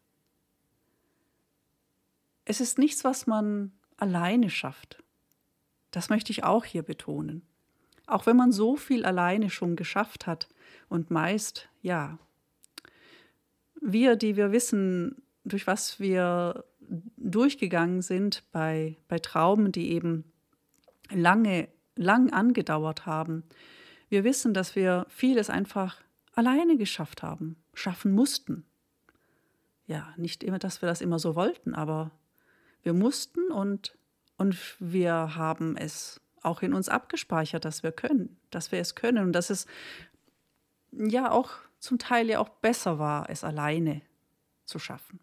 Es 2.46 2.62
ist 2.62 2.80
nichts, 2.80 3.04
was 3.04 3.28
man 3.28 3.72
alleine 3.98 4.50
schafft. 4.50 5.04
Das 5.92 6.10
möchte 6.10 6.32
ich 6.32 6.44
auch 6.44 6.66
hier 6.66 6.84
betonen. 6.84 7.44
Auch 8.06 8.26
wenn 8.26 8.38
man 8.38 8.52
so 8.52 8.78
viel 8.78 9.06
alleine 9.06 9.50
schon 9.50 9.76
geschafft 9.76 10.28
hat 10.28 10.48
und 10.88 11.12
meist, 11.12 11.70
ja, 11.82 12.18
wir, 13.82 14.16
die 14.16 14.38
wir 14.38 14.52
wissen, 14.52 15.22
durch 15.44 15.68
was 15.68 16.00
wir 16.00 16.64
durchgegangen 17.18 18.02
sind 18.02 18.44
bei, 18.52 18.98
bei 19.08 19.20
Traumen, 19.20 19.72
die 19.72 19.92
eben 19.92 20.24
lange, 21.12 21.68
lang 21.96 22.32
angedauert 22.32 23.06
haben, 23.06 23.44
wir 24.10 24.24
wissen, 24.24 24.54
dass 24.54 24.76
wir 24.76 25.06
vieles 25.10 25.50
einfach 25.50 26.02
alleine 26.34 26.78
geschafft 26.78 27.24
haben, 27.24 27.58
schaffen 27.74 28.12
mussten. 28.14 28.66
ja, 29.86 30.14
nicht 30.18 30.44
immer, 30.44 30.60
dass 30.60 30.82
wir 30.82 30.88
das 30.88 31.02
immer 31.02 31.18
so 31.18 31.36
wollten, 31.36 31.74
aber 31.74 32.12
wir 32.84 32.94
mussten 32.94 33.52
und, 33.52 33.98
und 34.38 34.58
wir 34.80 35.36
haben 35.36 35.78
es 35.78 36.22
auch 36.42 36.62
in 36.62 36.74
uns 36.74 36.90
abgespeichert, 36.90 37.66
dass 37.66 37.84
wir 37.84 37.92
können, 37.92 38.38
dass 38.50 38.72
wir 38.72 38.80
es 38.80 38.96
können 38.96 39.24
und 39.26 39.34
dass 39.34 39.50
es 39.50 39.66
ja 40.92 41.32
auch 41.32 41.52
zum 41.80 42.00
Teil 42.00 42.30
ja 42.30 42.40
auch 42.40 42.50
besser 42.50 43.00
war, 43.00 43.30
es 43.30 43.44
alleine 43.44 44.02
zu 44.66 44.80
schaffen. 44.80 45.20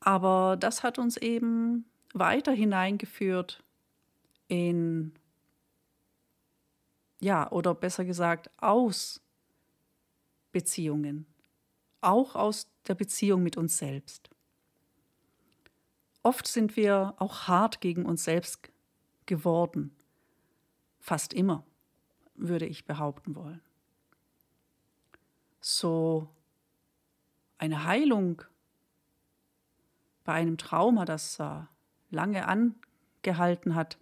Aber 0.00 0.56
das 0.58 0.82
hat 0.82 0.98
uns 0.98 1.16
eben 1.16 1.84
weiter 2.14 2.52
hineingeführt 2.52 3.62
in, 4.48 5.12
ja, 7.20 7.50
oder 7.50 7.74
besser 7.74 8.04
gesagt, 8.04 8.50
aus 8.58 9.20
Beziehungen, 10.52 11.26
auch 12.00 12.36
aus 12.36 12.68
der 12.86 12.94
Beziehung 12.94 13.42
mit 13.42 13.56
uns 13.56 13.78
selbst. 13.78 14.30
Oft 16.22 16.46
sind 16.46 16.76
wir 16.76 17.14
auch 17.18 17.48
hart 17.48 17.80
gegen 17.80 18.04
uns 18.04 18.24
selbst 18.24 18.70
geworden. 19.26 19.94
Fast 21.00 21.32
immer, 21.32 21.64
würde 22.34 22.66
ich 22.66 22.84
behaupten 22.84 23.34
wollen. 23.34 23.62
So 25.60 26.28
eine 27.56 27.84
Heilung 27.84 28.42
bei 30.24 30.34
einem 30.34 30.58
Trauma, 30.58 31.04
das 31.04 31.38
lange 32.10 32.46
angehalten 32.46 33.74
hat, 33.74 33.98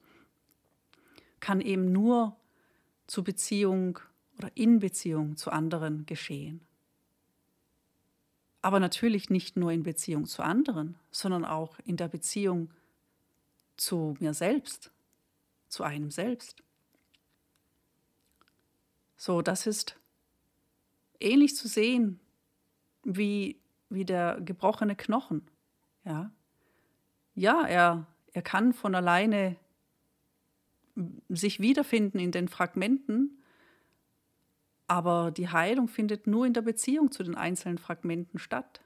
kann 1.41 1.61
eben 1.61 1.93
nur 1.93 2.37
zu 3.07 3.23
Beziehung 3.23 3.99
oder 4.39 4.51
in 4.55 4.79
Beziehung 4.81 5.37
zu 5.37 5.51
anderen 5.51 6.07
geschehen. 6.07 6.61
Aber 8.63 8.81
natürlich 8.81 9.31
nicht 9.31 9.57
nur 9.57 9.71
in 9.71 9.83
Beziehung 9.83 10.27
zu 10.27 10.43
anderen, 10.43 10.99
sondern 11.11 11.45
auch 11.45 11.79
in 11.85 11.97
der 11.97 12.09
Beziehung 12.09 12.73
zu 13.77 14.17
mir 14.19 14.35
selbst, 14.35 14.91
zu 15.69 15.85
einem 15.85 16.11
selbst. 16.11 16.63
So, 19.17 19.41
das 19.41 19.67
ist 19.67 19.97
ähnlich 21.21 21.57
zu 21.57 21.69
sehen 21.69 22.21
wie, 23.03 23.61
wie 23.89 24.05
der 24.05 24.41
gebrochene 24.41 24.97
Knochen. 24.97 25.49
Ja, 26.05 26.31
ja 27.35 27.67
er, 27.67 28.07
er 28.33 28.43
kann 28.43 28.73
von 28.73 28.95
alleine 28.95 29.57
sich 31.29 31.61
wiederfinden 31.61 32.19
in 32.19 32.33
den 32.33 32.49
Fragmenten, 32.49 33.43
aber 34.89 35.31
die 35.31 35.49
Heilung 35.49 35.89
findet 35.89 36.27
nur 36.27 36.47
in 36.47 36.53
der 36.53 36.63
Beziehung 36.63 37.11
zu 37.11 37.23
den 37.23 37.35
einzelnen 37.35 37.79
Fragmenten 37.79 38.39
statt. 38.39 38.81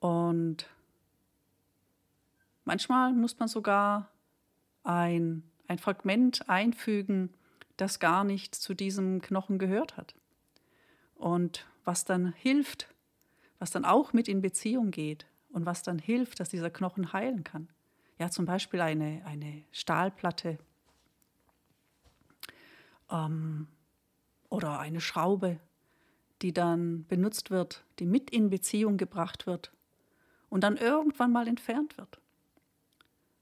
Und 0.00 0.68
manchmal 2.64 3.12
muss 3.12 3.38
man 3.38 3.48
sogar 3.48 4.10
ein, 4.82 5.42
ein 5.66 5.78
Fragment 5.78 6.48
einfügen, 6.48 7.32
das 7.76 8.00
gar 8.00 8.24
nicht 8.24 8.54
zu 8.54 8.74
diesem 8.74 9.22
Knochen 9.22 9.58
gehört 9.58 9.96
hat. 9.96 10.14
Und 11.14 11.66
was 11.84 12.04
dann 12.04 12.32
hilft, 12.32 12.88
was 13.58 13.70
dann 13.70 13.84
auch 13.84 14.12
mit 14.12 14.28
in 14.28 14.40
Beziehung 14.40 14.90
geht 14.90 15.26
und 15.50 15.64
was 15.66 15.82
dann 15.82 15.98
hilft, 15.98 16.40
dass 16.40 16.50
dieser 16.50 16.70
Knochen 16.70 17.12
heilen 17.12 17.44
kann. 17.44 17.68
Ja, 18.18 18.30
zum 18.30 18.44
Beispiel 18.44 18.80
eine, 18.80 19.22
eine 19.24 19.64
Stahlplatte 19.70 20.58
ähm, 23.10 23.68
oder 24.48 24.80
eine 24.80 25.00
Schraube, 25.00 25.60
die 26.42 26.52
dann 26.52 27.06
benutzt 27.06 27.50
wird, 27.50 27.84
die 27.98 28.06
mit 28.06 28.30
in 28.30 28.50
Beziehung 28.50 28.96
gebracht 28.96 29.46
wird 29.46 29.72
und 30.48 30.62
dann 30.62 30.76
irgendwann 30.76 31.32
mal 31.32 31.46
entfernt 31.46 31.96
wird. 31.96 32.20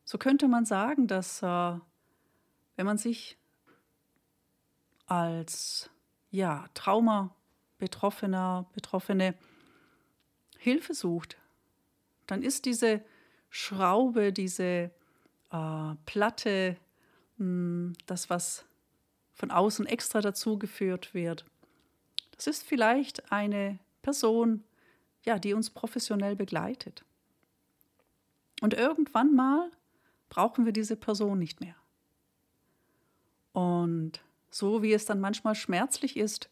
So 0.05 0.19
könnte 0.19 0.47
man 0.47 0.65
sagen, 0.65 1.07
dass 1.07 1.43
äh, 1.43 1.79
wenn 2.77 2.87
man 2.87 2.99
sich 2.99 3.39
als 5.07 5.91
ja, 6.31 6.67
Trauma-Betroffener, 6.75 8.67
Betroffene 8.73 9.35
Hilfe 10.59 10.95
sucht, 10.95 11.37
dann 12.27 12.43
ist 12.43 12.65
diese 12.67 13.03
Schraube, 13.51 14.33
diese 14.33 14.91
äh, 15.51 15.95
Platte, 16.05 16.77
mh, 17.39 17.45
hm, 17.45 17.93
das, 18.07 18.31
was 18.31 18.65
von 19.35 19.51
außen 19.51 19.87
extra 19.87 20.21
dazugeführt 20.21 21.15
wird, 21.15 21.45
das 22.37 22.47
ist 22.47 22.63
vielleicht 22.63 23.33
eine 23.33 23.79
Person, 24.03 24.65
ja, 25.25 25.39
die 25.39 25.55
uns 25.55 25.71
professionell 25.71 26.37
begleitet. 26.37 27.05
Und 28.63 28.75
irgendwann 28.75 29.35
mal 29.35 29.71
brauchen 30.29 30.65
wir 30.65 30.73
diese 30.73 30.97
Person 30.97 31.39
nicht 31.39 31.61
mehr. 31.61 31.77
Und 33.53 34.21
so 34.51 34.83
wie 34.83 34.93
es 34.93 35.07
dann 35.07 35.21
manchmal 35.21 35.55
schmerzlich 35.55 36.17
ist, 36.17 36.51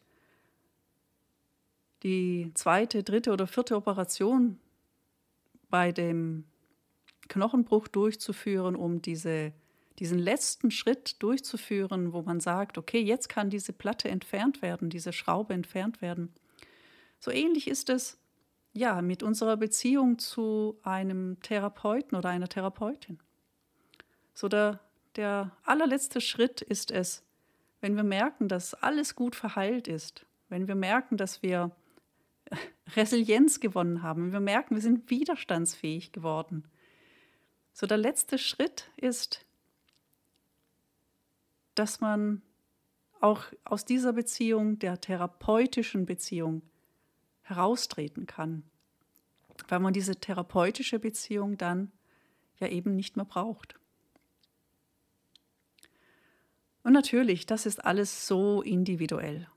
die 2.03 2.51
zweite, 2.53 3.03
dritte 3.03 3.31
oder 3.31 3.47
vierte 3.47 3.75
Operation 3.75 4.59
bei 5.69 5.91
dem 5.91 6.45
Knochenbruch 7.27 7.87
durchzuführen, 7.87 8.75
um 8.75 9.01
diese, 9.01 9.53
diesen 9.99 10.19
letzten 10.19 10.71
Schritt 10.71 11.21
durchzuführen, 11.21 12.13
wo 12.13 12.21
man 12.21 12.39
sagt, 12.39 12.77
okay, 12.77 12.99
jetzt 12.99 13.29
kann 13.29 13.49
diese 13.49 13.73
Platte 13.73 14.09
entfernt 14.09 14.61
werden, 14.61 14.89
diese 14.89 15.13
Schraube 15.13 15.53
entfernt 15.53 16.01
werden. 16.01 16.33
So 17.19 17.31
ähnlich 17.31 17.67
ist 17.67 17.89
es 17.89 18.17
ja 18.73 19.01
mit 19.01 19.23
unserer 19.23 19.57
Beziehung 19.57 20.19
zu 20.19 20.77
einem 20.83 21.39
Therapeuten 21.41 22.17
oder 22.17 22.29
einer 22.29 22.49
Therapeutin. 22.49 23.19
So 24.33 24.49
der, 24.49 24.81
der 25.15 25.51
allerletzte 25.63 26.19
Schritt 26.19 26.61
ist 26.61 26.91
es, 26.91 27.23
wenn 27.79 27.95
wir 27.95 28.03
merken, 28.03 28.47
dass 28.47 28.73
alles 28.73 29.15
gut 29.15 29.35
verheilt 29.35 29.87
ist, 29.87 30.25
wenn 30.49 30.67
wir 30.67 30.75
merken, 30.75 31.17
dass 31.17 31.41
wir 31.41 31.71
Resilienz 32.95 33.59
gewonnen 33.59 34.03
haben, 34.03 34.25
wenn 34.25 34.33
wir 34.33 34.39
merken, 34.39 34.75
wir 34.75 34.81
sind 34.81 35.09
widerstandsfähig 35.09 36.11
geworden. 36.11 36.65
So 37.75 37.87
der 37.87 37.97
letzte 37.97 38.37
Schritt 38.37 38.89
ist, 38.95 39.45
dass 41.75 41.99
man 41.99 42.41
auch 43.19 43.43
aus 43.65 43.83
dieser 43.83 44.13
Beziehung, 44.13 44.79
der 44.79 45.01
therapeutischen 45.01 46.05
Beziehung, 46.05 46.61
heraustreten 47.41 48.27
kann, 48.27 48.63
weil 49.67 49.79
man 49.79 49.91
diese 49.91 50.15
therapeutische 50.15 50.99
Beziehung 50.99 51.57
dann 51.57 51.91
ja 52.59 52.69
eben 52.69 52.95
nicht 52.95 53.17
mehr 53.17 53.25
braucht. 53.25 53.75
Und 56.81 56.93
natürlich, 56.93 57.45
das 57.45 57.65
ist 57.65 57.83
alles 57.83 58.25
so 58.25 58.61
individuell. 58.61 59.49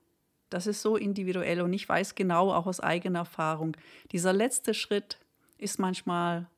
Das 0.50 0.66
ist 0.66 0.82
so 0.82 0.96
individuell 0.96 1.60
und 1.60 1.72
ich 1.72 1.88
weiß 1.88 2.16
genau 2.16 2.52
auch 2.52 2.66
aus 2.66 2.80
eigener 2.80 3.20
Erfahrung, 3.20 3.76
dieser 4.10 4.32
letzte 4.32 4.74
Schritt 4.74 5.20
ist 5.56 5.78
manchmal, 5.78 6.50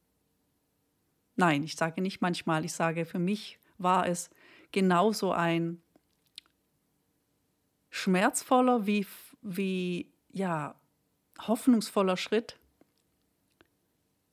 nein, 1.40 1.64
ich 1.64 1.74
sage 1.74 2.02
nicht 2.02 2.20
manchmal, 2.20 2.64
ich 2.64 2.72
sage, 2.72 3.04
für 3.06 3.18
mich 3.18 3.58
war 3.78 4.06
es 4.06 4.30
genauso 4.72 5.32
ein 5.32 5.80
schmerzvoller 7.88 8.86
wie, 8.86 9.06
wie 9.42 10.06
ja, 10.32 10.74
hoffnungsvoller 11.40 12.16
Schritt, 12.16 12.58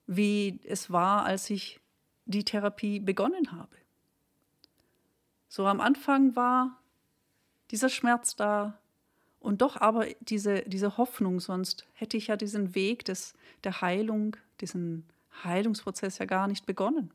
wie 0.06 0.60
es 0.65 0.91
war, 0.91 1.26
als 1.26 1.50
ich 1.50 1.80
die 2.26 2.43
Therapie 2.43 3.00
begonnen 3.00 3.54
habe. 3.54 3.76
So 5.48 5.65
am 5.65 5.80
Anfang 5.80 6.36
war 6.36 6.78
dieser 7.72 7.89
Schmerz 7.89 8.36
da 8.36 8.78
und 9.39 9.62
doch 9.62 9.78
aber 9.78 10.08
diese, 10.20 10.62
diese 10.63 10.98
Hoffnung, 10.98 11.39
sonst 11.39 11.86
hätte 11.93 12.17
ich 12.17 12.28
ja 12.28 12.36
diesen 12.36 12.76
Weg 12.76 13.06
des, 13.06 13.34
der 13.63 13.80
Heilung, 13.80 14.36
diesen 14.60 15.06
Heilungsprozess 15.43 16.17
ja 16.17 16.26
gar 16.26 16.47
nicht 16.47 16.65
begonnen. 16.65 17.13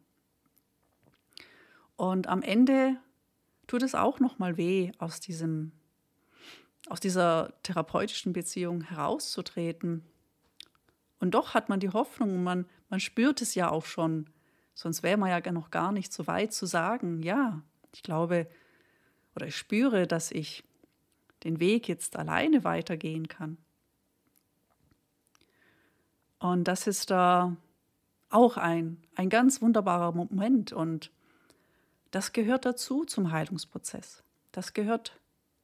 Und 1.97 2.27
am 2.27 2.43
Ende 2.43 2.97
tut 3.67 3.83
es 3.83 3.95
auch 3.95 4.21
noch 4.21 4.39
mal 4.39 4.57
weh, 4.57 4.93
aus 4.99 5.21
diesem 5.21 5.73
aus 6.89 7.01
dieser 7.01 7.53
therapeutischen 7.63 8.33
Beziehung 8.33 8.83
herauszutreten. 8.83 10.05
Und 11.21 11.33
doch 11.33 11.55
hat 11.55 11.69
man 11.69 11.81
die 11.81 11.91
Hoffnung, 11.91 12.43
man, 12.43 12.67
man 12.89 13.01
spürt 13.01 13.41
es 13.41 13.55
ja 13.55 13.71
auch 13.71 13.85
schon, 13.85 14.29
sonst 14.75 15.03
wäre 15.03 15.17
man 15.17 15.31
ja 15.31 15.53
noch 15.53 15.71
gar 15.71 15.93
nicht 15.93 16.13
so 16.13 16.27
weit 16.27 16.53
zu 16.53 16.67
sagen, 16.67 17.23
ja, 17.23 17.63
ich 17.93 18.03
glaube 18.03 18.49
oder 19.35 19.47
ich 19.47 19.57
spüre, 19.57 20.07
dass 20.07 20.31
ich 20.31 20.65
den 21.45 21.61
Weg 21.61 21.89
jetzt 21.89 22.17
alleine 22.17 22.65
weitergehen 22.65 23.29
kann. 23.29 23.57
Und 26.39 26.65
das 26.65 26.87
ist 26.87 27.11
da 27.11 27.57
auch 28.33 28.57
ein, 28.57 28.99
ein 29.15 29.29
ganz 29.29 29.63
wunderbarer 29.63 30.13
Moment 30.13 30.73
und 30.73 31.11
das 32.11 32.33
gehört 32.33 32.65
dazu 32.65 33.05
zum 33.05 33.33
Heilungsprozess. 33.33 34.23
Das 34.53 34.75
gehört 34.75 35.19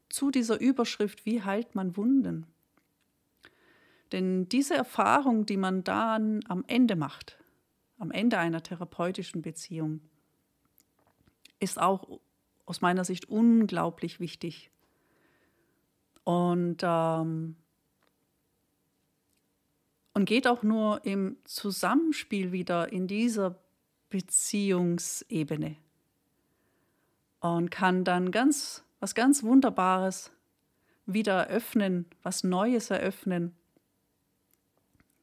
zu 0.08 0.30
dieser 0.30 0.60
Überschrift, 0.60 1.26
wie 1.26 1.42
heilt 1.42 1.74
man 1.74 1.96
Wunden. 1.96 2.46
Denn 4.12 4.48
diese 4.48 4.74
Erfahrung, 4.74 5.44
die 5.44 5.58
man 5.58 5.84
dann 5.84 6.40
am 6.48 6.64
Ende 6.66 6.96
macht, 6.96 7.38
am 7.98 8.10
Ende 8.10 8.38
einer 8.38 8.62
therapeutischen 8.62 9.42
Beziehung, 9.42 10.00
ist 11.60 11.78
auch 11.78 12.20
aus 12.64 12.80
meiner 12.80 13.04
Sicht 13.04 13.28
unglaublich 13.28 14.20
wichtig. 14.20 14.70
Und, 16.24 16.78
ähm, 16.82 17.56
und 20.18 20.24
geht 20.24 20.48
auch 20.48 20.64
nur 20.64 21.06
im 21.06 21.36
Zusammenspiel 21.44 22.50
wieder 22.50 22.92
in 22.92 23.06
dieser 23.06 23.54
Beziehungsebene 24.10 25.76
und 27.38 27.70
kann 27.70 28.02
dann 28.02 28.32
ganz 28.32 28.82
was 28.98 29.14
ganz 29.14 29.44
Wunderbares 29.44 30.32
wieder 31.06 31.46
eröffnen, 31.46 32.04
was 32.24 32.42
Neues 32.42 32.90
eröffnen, 32.90 33.54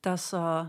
dass 0.01 0.31
äh, 0.31 0.67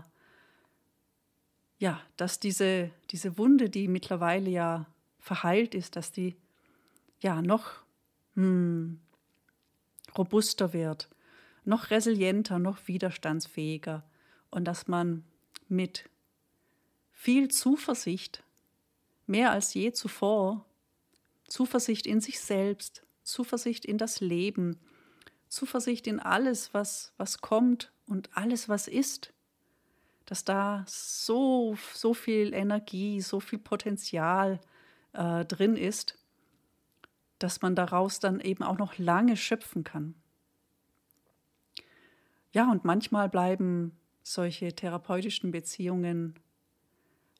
ja, 1.79 2.01
dass 2.17 2.41
diese, 2.41 2.91
diese 3.11 3.37
Wunde, 3.37 3.69
die 3.69 3.87
mittlerweile 3.87 4.49
ja 4.49 4.87
verheilt 5.19 5.73
ist, 5.73 5.95
dass 5.95 6.11
die 6.11 6.35
ja 7.21 7.41
noch 7.41 7.71
hm, 8.33 8.99
robuster 10.17 10.73
wird, 10.73 11.07
noch 11.63 11.91
resilienter, 11.91 12.59
noch 12.59 12.89
widerstandsfähiger 12.89 14.03
und 14.49 14.65
dass 14.65 14.87
man 14.87 15.23
mit 15.67 16.09
viel 17.11 17.49
Zuversicht, 17.49 18.43
mehr 19.25 19.51
als 19.51 19.73
je 19.73 19.91
zuvor, 19.91 20.65
Zuversicht 21.47 22.05
in 22.05 22.21
sich 22.21 22.39
selbst, 22.39 23.03
Zuversicht 23.23 23.85
in 23.85 23.97
das 23.97 24.21
Leben, 24.21 24.79
Zuversicht 25.49 26.07
in 26.07 26.19
alles, 26.19 26.73
was, 26.73 27.13
was 27.17 27.39
kommt 27.39 27.91
und 28.05 28.35
alles, 28.35 28.69
was 28.69 28.87
ist, 28.87 29.33
dass 30.25 30.43
da 30.43 30.83
so, 30.87 31.77
so 31.93 32.13
viel 32.13 32.53
Energie, 32.53 33.21
so 33.21 33.39
viel 33.39 33.59
Potenzial 33.59 34.59
äh, 35.13 35.45
drin 35.45 35.75
ist, 35.75 36.17
dass 37.39 37.61
man 37.61 37.75
daraus 37.75 38.19
dann 38.19 38.39
eben 38.41 38.63
auch 38.63 38.77
noch 38.77 38.97
lange 38.97 39.37
schöpfen 39.37 39.83
kann. 39.83 40.15
Ja, 42.51 42.69
und 42.71 42.85
manchmal 42.85 43.29
bleiben 43.29 43.97
solche 44.33 44.73
therapeutischen 44.73 45.51
Beziehungen 45.51 46.35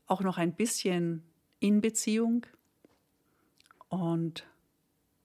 auch 0.05 0.21
noch 0.21 0.37
ein 0.37 0.53
bisschen 0.53 1.23
in 1.59 1.81
Beziehung 1.81 2.45
und, 3.89 4.47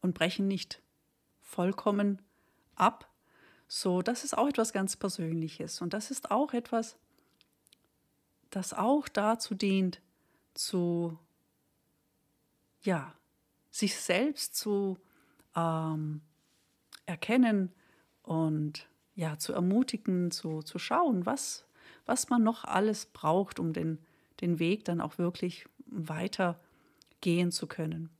und 0.00 0.14
brechen 0.14 0.48
nicht 0.48 0.82
vollkommen 1.40 2.20
ab. 2.74 3.08
So, 3.68 4.02
das 4.02 4.24
ist 4.24 4.36
auch 4.36 4.48
etwas 4.48 4.72
ganz 4.72 4.96
Persönliches 4.96 5.80
und 5.80 5.94
das 5.94 6.10
ist 6.10 6.30
auch 6.30 6.52
etwas, 6.52 6.96
das 8.50 8.74
auch 8.74 9.08
dazu 9.08 9.54
dient, 9.54 10.02
zu, 10.54 11.18
ja, 12.82 13.14
sich 13.70 13.96
selbst 13.96 14.56
zu 14.56 14.98
ähm, 15.56 16.20
erkennen 17.06 17.72
und 18.22 18.88
ja, 19.14 19.38
zu 19.38 19.52
ermutigen, 19.52 20.30
zu, 20.30 20.62
zu 20.62 20.78
schauen, 20.78 21.26
was, 21.26 21.66
was 22.06 22.30
man 22.30 22.42
noch 22.42 22.64
alles 22.64 23.06
braucht, 23.06 23.58
um 23.58 23.72
den, 23.72 23.98
den 24.40 24.58
Weg 24.58 24.84
dann 24.84 25.00
auch 25.00 25.18
wirklich 25.18 25.66
weiter 25.86 26.58
gehen 27.20 27.52
zu 27.52 27.66
können. 27.66 28.10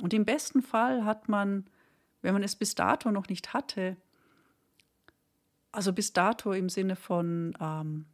Und 0.00 0.12
im 0.12 0.24
besten 0.24 0.62
Fall 0.62 1.04
hat 1.04 1.28
man, 1.28 1.66
wenn 2.22 2.32
man 2.32 2.42
es 2.42 2.56
bis 2.56 2.74
dato 2.74 3.10
noch 3.10 3.28
nicht 3.28 3.52
hatte, 3.52 3.96
also 5.72 5.92
bis 5.92 6.12
dato 6.12 6.52
im 6.52 6.68
Sinne 6.68 6.96
von 6.96 7.56
ähm, 7.60 8.06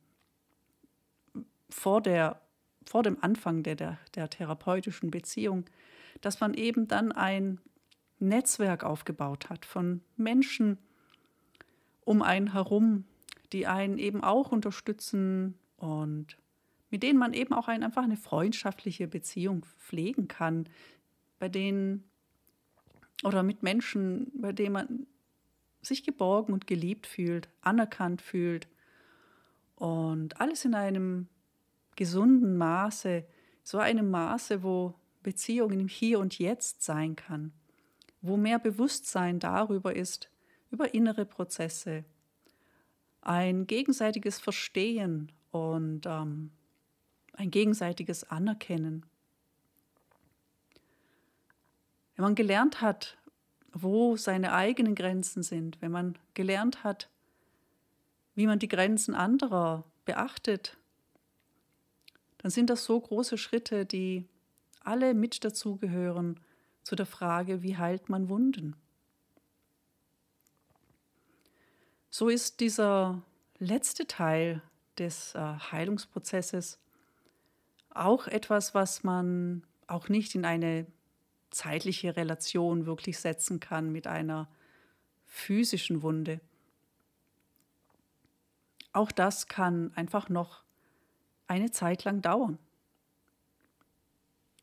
vor, 1.68 2.00
der, 2.00 2.40
vor 2.86 3.02
dem 3.02 3.22
Anfang 3.22 3.62
der, 3.62 3.76
der, 3.76 3.98
der 4.14 4.28
therapeutischen 4.30 5.10
Beziehung, 5.10 5.64
dass 6.20 6.40
man 6.40 6.54
eben 6.54 6.88
dann 6.88 7.12
ein 7.12 7.60
Netzwerk 8.18 8.84
aufgebaut 8.84 9.48
hat 9.48 9.64
von 9.64 10.02
Menschen 10.16 10.78
um 12.10 12.22
einen 12.22 12.54
herum, 12.54 13.04
die 13.52 13.68
einen 13.68 13.96
eben 13.96 14.24
auch 14.24 14.50
unterstützen 14.50 15.54
und 15.76 16.36
mit 16.90 17.04
denen 17.04 17.20
man 17.20 17.34
eben 17.34 17.54
auch 17.54 17.68
ein, 17.68 17.84
einfach 17.84 18.02
eine 18.02 18.16
freundschaftliche 18.16 19.06
Beziehung 19.06 19.64
pflegen 19.78 20.26
kann, 20.26 20.68
bei 21.38 21.48
denen 21.48 22.02
oder 23.22 23.44
mit 23.44 23.62
Menschen, 23.62 24.32
bei 24.34 24.50
denen 24.50 24.72
man 24.72 25.06
sich 25.82 26.02
geborgen 26.02 26.52
und 26.52 26.66
geliebt 26.66 27.06
fühlt, 27.06 27.48
anerkannt 27.60 28.22
fühlt 28.22 28.66
und 29.76 30.40
alles 30.40 30.64
in 30.64 30.74
einem 30.74 31.28
gesunden 31.94 32.56
Maße, 32.56 33.24
so 33.62 33.78
einem 33.78 34.10
Maße, 34.10 34.64
wo 34.64 34.94
Beziehung 35.22 35.70
im 35.70 35.86
Hier 35.86 36.18
und 36.18 36.40
Jetzt 36.40 36.82
sein 36.82 37.14
kann, 37.14 37.52
wo 38.20 38.36
mehr 38.36 38.58
Bewusstsein 38.58 39.38
darüber 39.38 39.94
ist, 39.94 40.29
über 40.70 40.94
innere 40.94 41.24
Prozesse, 41.24 42.04
ein 43.20 43.66
gegenseitiges 43.66 44.38
Verstehen 44.38 45.30
und 45.50 46.06
ähm, 46.06 46.50
ein 47.34 47.50
gegenseitiges 47.50 48.24
Anerkennen. 48.24 49.04
Wenn 52.16 52.24
man 52.24 52.34
gelernt 52.34 52.80
hat, 52.80 53.16
wo 53.72 54.16
seine 54.16 54.52
eigenen 54.52 54.94
Grenzen 54.94 55.42
sind, 55.42 55.80
wenn 55.80 55.92
man 55.92 56.18
gelernt 56.34 56.84
hat, 56.84 57.08
wie 58.34 58.46
man 58.46 58.58
die 58.58 58.68
Grenzen 58.68 59.14
anderer 59.14 59.84
beachtet 60.04 60.76
dann 62.42 62.50
sind 62.50 62.70
das 62.70 62.84
so 62.84 62.98
große 62.98 63.36
Schritte, 63.36 63.84
die 63.84 64.26
alle 64.82 65.12
mit 65.12 65.44
dazugehören 65.44 66.40
zu 66.82 66.96
der 66.96 67.04
Frage, 67.04 67.62
wie 67.62 67.76
heilt 67.76 68.08
man 68.08 68.30
Wunden. 68.30 68.76
So 72.10 72.28
ist 72.28 72.58
dieser 72.58 73.22
letzte 73.58 74.06
Teil 74.08 74.62
des 74.98 75.34
äh, 75.36 75.38
Heilungsprozesses 75.38 76.78
auch 77.90 78.26
etwas, 78.26 78.74
was 78.74 79.04
man 79.04 79.64
auch 79.86 80.08
nicht 80.08 80.34
in 80.34 80.44
eine 80.44 80.86
zeitliche 81.50 82.16
Relation 82.16 82.86
wirklich 82.86 83.18
setzen 83.18 83.60
kann 83.60 83.92
mit 83.92 84.08
einer 84.08 84.48
physischen 85.24 86.02
Wunde. 86.02 86.40
Auch 88.92 89.12
das 89.12 89.46
kann 89.46 89.92
einfach 89.94 90.28
noch 90.28 90.64
eine 91.46 91.70
Zeit 91.70 92.04
lang 92.04 92.22
dauern. 92.22 92.58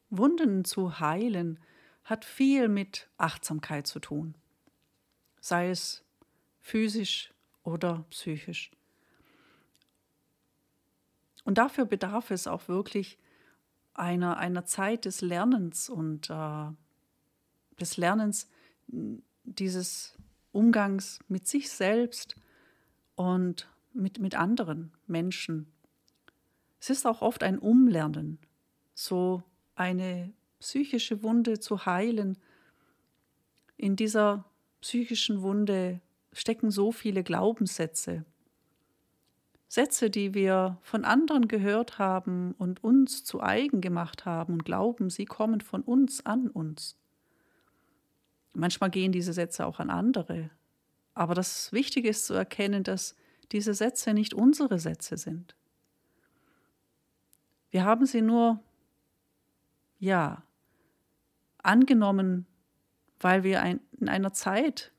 Wunden 0.10 0.66
zu 0.66 1.00
heilen 1.00 1.60
hat 2.04 2.26
viel 2.26 2.68
mit 2.68 3.10
Achtsamkeit 3.18 3.88
zu 3.88 4.00
tun, 4.00 4.36
sei 5.42 5.70
es 5.70 6.04
physisch 6.62 7.34
oder 7.67 8.06
psychisch. 8.10 8.71
Und 11.43 11.58
dafür 11.58 11.86
bedarf 11.86 12.32
es 12.32 12.47
auch 12.47 12.67
wirklich 12.67 13.17
einer, 13.93 14.38
einer 14.38 14.65
Zeit 14.65 15.06
des 15.06 15.21
Lernens 15.21 15.89
und 15.89 16.30
äh, 16.30 16.67
des 17.80 17.97
Lernens 17.97 18.49
dieses 18.88 20.15
Umgangs 20.51 21.19
mit 21.27 21.47
sich 21.47 21.69
selbst 21.69 22.36
und 23.15 23.69
mit, 23.93 24.19
mit 24.19 24.36
anderen 24.36 24.91
Menschen 25.08 25.71
es 26.80 26.89
ist 26.89 27.06
auch 27.06 27.21
oft 27.21 27.43
ein 27.43 27.60
Umlernen, 27.60 28.39
so 28.93 29.43
eine 29.75 30.32
psychische 30.60 31.23
Wunde 31.23 31.60
zu 31.60 31.86
heilen. 31.86 32.38
In 33.75 33.95
dieser 33.95 34.45
psychischen 34.82 35.41
Wunde 35.41 36.01
stecken 36.38 36.71
so 36.71 36.91
viele 36.91 37.23
Glaubenssätze. 37.23 38.26
Sätze, 39.67 40.10
die 40.10 40.34
wir 40.34 40.78
von 40.82 41.04
anderen 41.04 41.47
gehört 41.47 42.00
haben 42.00 42.54
und 42.58 42.84
uns 42.84 43.23
zu 43.26 43.41
eigen 43.41 43.82
gemacht 43.82 44.26
haben 44.26 44.54
und 44.54 44.65
glauben, 44.65 45.10
sie 45.10 45.26
kommen 45.26 45.60
von 45.62 45.82
uns 45.82 46.26
an 46.26 46.50
uns. 46.50 46.95
Manchmal 48.54 48.89
gehen 48.89 49.12
diese 49.12 49.34
Sätze 49.34 49.65
auch 49.65 49.80
an 49.80 49.89
andere. 49.89 50.50
Aber 51.13 51.34
das 51.34 51.73
Wichtige 51.73 52.10
ist 52.10 52.26
zu 52.26 52.34
erkennen, 52.34 52.84
dass 52.84 53.15
diese 53.52 53.73
Sätze 53.73 54.13
nicht 54.13 54.34
unsere 54.34 54.80
Sätze 54.80 55.17
sind. 55.17 55.56
Wir 57.71 57.84
haben 57.84 58.06
sie 58.06 58.21
nur, 58.21 58.60
ja, 60.00 60.43
angenommen, 61.62 62.45
weil 63.19 63.43
wir 63.43 63.62
ein, 63.62 63.82
in 64.00 64.08
einer 64.08 64.32
Zeit, 64.32 64.93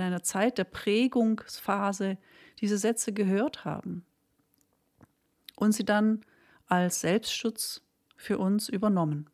in 0.00 0.06
einer 0.06 0.22
Zeit 0.22 0.56
der 0.56 0.64
Prägungsphase 0.64 2.16
diese 2.60 2.78
Sätze 2.78 3.12
gehört 3.12 3.64
haben 3.64 4.04
und 5.56 5.72
sie 5.72 5.84
dann 5.84 6.24
als 6.66 7.00
Selbstschutz 7.00 7.82
für 8.16 8.38
uns 8.38 8.68
übernommen. 8.68 9.28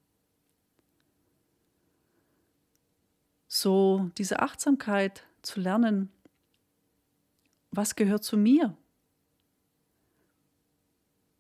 So 3.47 4.11
diese 4.19 4.41
Achtsamkeit 4.41 5.25
zu 5.43 5.61
lernen, 5.61 6.11
was 7.71 7.95
gehört 7.95 8.25
zu 8.25 8.37
mir? 8.37 8.77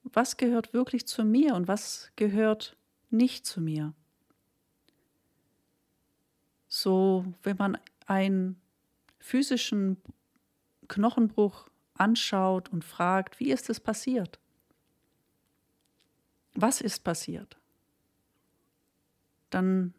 Was 0.04 0.36
gehört 0.36 0.72
wirklich 0.72 1.06
zu 1.06 1.24
mir 1.24 1.54
und 1.56 1.66
was 1.66 2.12
gehört 2.14 2.76
nicht 3.10 3.44
zu 3.44 3.60
mir? 3.60 3.92
So, 6.68 7.24
wenn 7.42 7.56
man 7.56 7.78
einen 8.06 8.60
physischen 9.26 9.96
Knochenbruch 10.86 11.68
anschaut 11.94 12.68
und 12.68 12.84
fragt, 12.84 13.40
wie 13.40 13.50
ist 13.50 13.68
es 13.68 13.80
passiert? 13.80 14.38
Was 16.54 16.80
ist 16.80 17.02
passiert? 17.02 17.58
Dann 19.50 19.94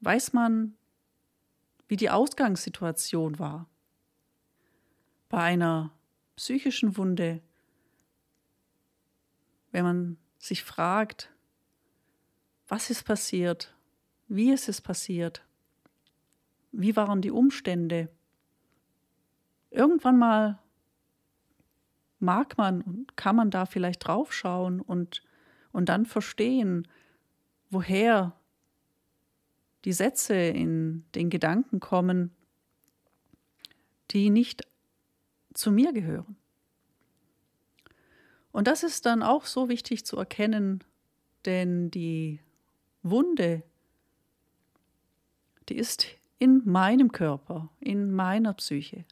weiß 0.00 0.32
man, 0.32 0.76
wie 1.88 1.96
die 1.96 2.08
Ausgangssituation 2.08 3.40
war. 3.40 3.68
Bei 5.28 5.42
einer 5.42 5.90
psychischen 6.36 6.96
Wunde, 6.96 7.42
wenn 9.72 9.82
man 9.82 10.18
sich 10.38 10.62
fragt, 10.62 11.32
was 12.68 12.90
ist 12.90 13.02
passiert, 13.02 13.74
wie 14.28 14.52
ist 14.52 14.68
es 14.68 14.80
passiert, 14.80 15.44
wie 16.70 16.94
waren 16.94 17.22
die 17.22 17.32
Umstände, 17.32 18.08
irgendwann 19.76 20.18
mal 20.18 20.58
mag 22.18 22.56
man 22.56 22.80
und 22.82 23.16
kann 23.16 23.36
man 23.36 23.50
da 23.50 23.66
vielleicht 23.66 24.06
draufschauen 24.06 24.80
und, 24.80 25.22
und 25.72 25.88
dann 25.88 26.06
verstehen, 26.06 26.88
woher 27.70 28.34
die 29.84 29.92
Sätze 29.92 30.34
in 30.34 31.04
den 31.14 31.30
Gedanken 31.30 31.78
kommen, 31.78 32.34
die 34.10 34.30
nicht 34.30 34.66
zu 35.54 35.70
mir 35.70 35.92
gehören. 35.92 36.36
Und 38.50 38.66
das 38.66 38.82
ist 38.82 39.04
dann 39.04 39.22
auch 39.22 39.44
so 39.44 39.68
wichtig 39.68 40.06
zu 40.06 40.16
erkennen, 40.16 40.82
denn 41.44 41.90
die 41.90 42.40
Wunde, 43.02 43.62
die 45.68 45.76
ist 45.76 46.06
in 46.38 46.62
meinem 46.64 47.12
Körper, 47.12 47.68
in 47.80 48.12
meiner 48.12 48.54
Psyche. 48.54 49.04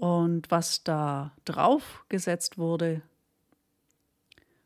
Und 0.00 0.50
was 0.50 0.82
da 0.82 1.36
draufgesetzt 1.44 2.56
wurde, 2.56 3.02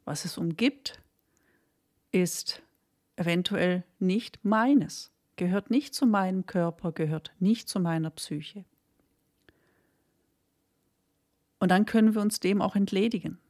was 0.05 0.25
es 0.25 0.38
umgibt, 0.38 1.03
ist 2.12 2.62
eventuell 3.16 3.83
nicht 3.99 4.44
meines, 4.44 5.11
gehört 5.35 5.70
nicht 5.70 5.92
zu 5.92 6.07
meinem 6.07 6.47
Körper, 6.47 6.92
gehört 6.92 7.33
nicht 7.40 7.68
zu 7.68 7.81
meiner 7.81 8.11
Psyche. 8.11 8.64
Und 11.59 11.70
dann 11.73 11.85
können 11.85 12.14
wir 12.14 12.23
uns 12.23 12.38
dem 12.38 12.62
auch 12.62 12.77
entledigen. 12.77 13.40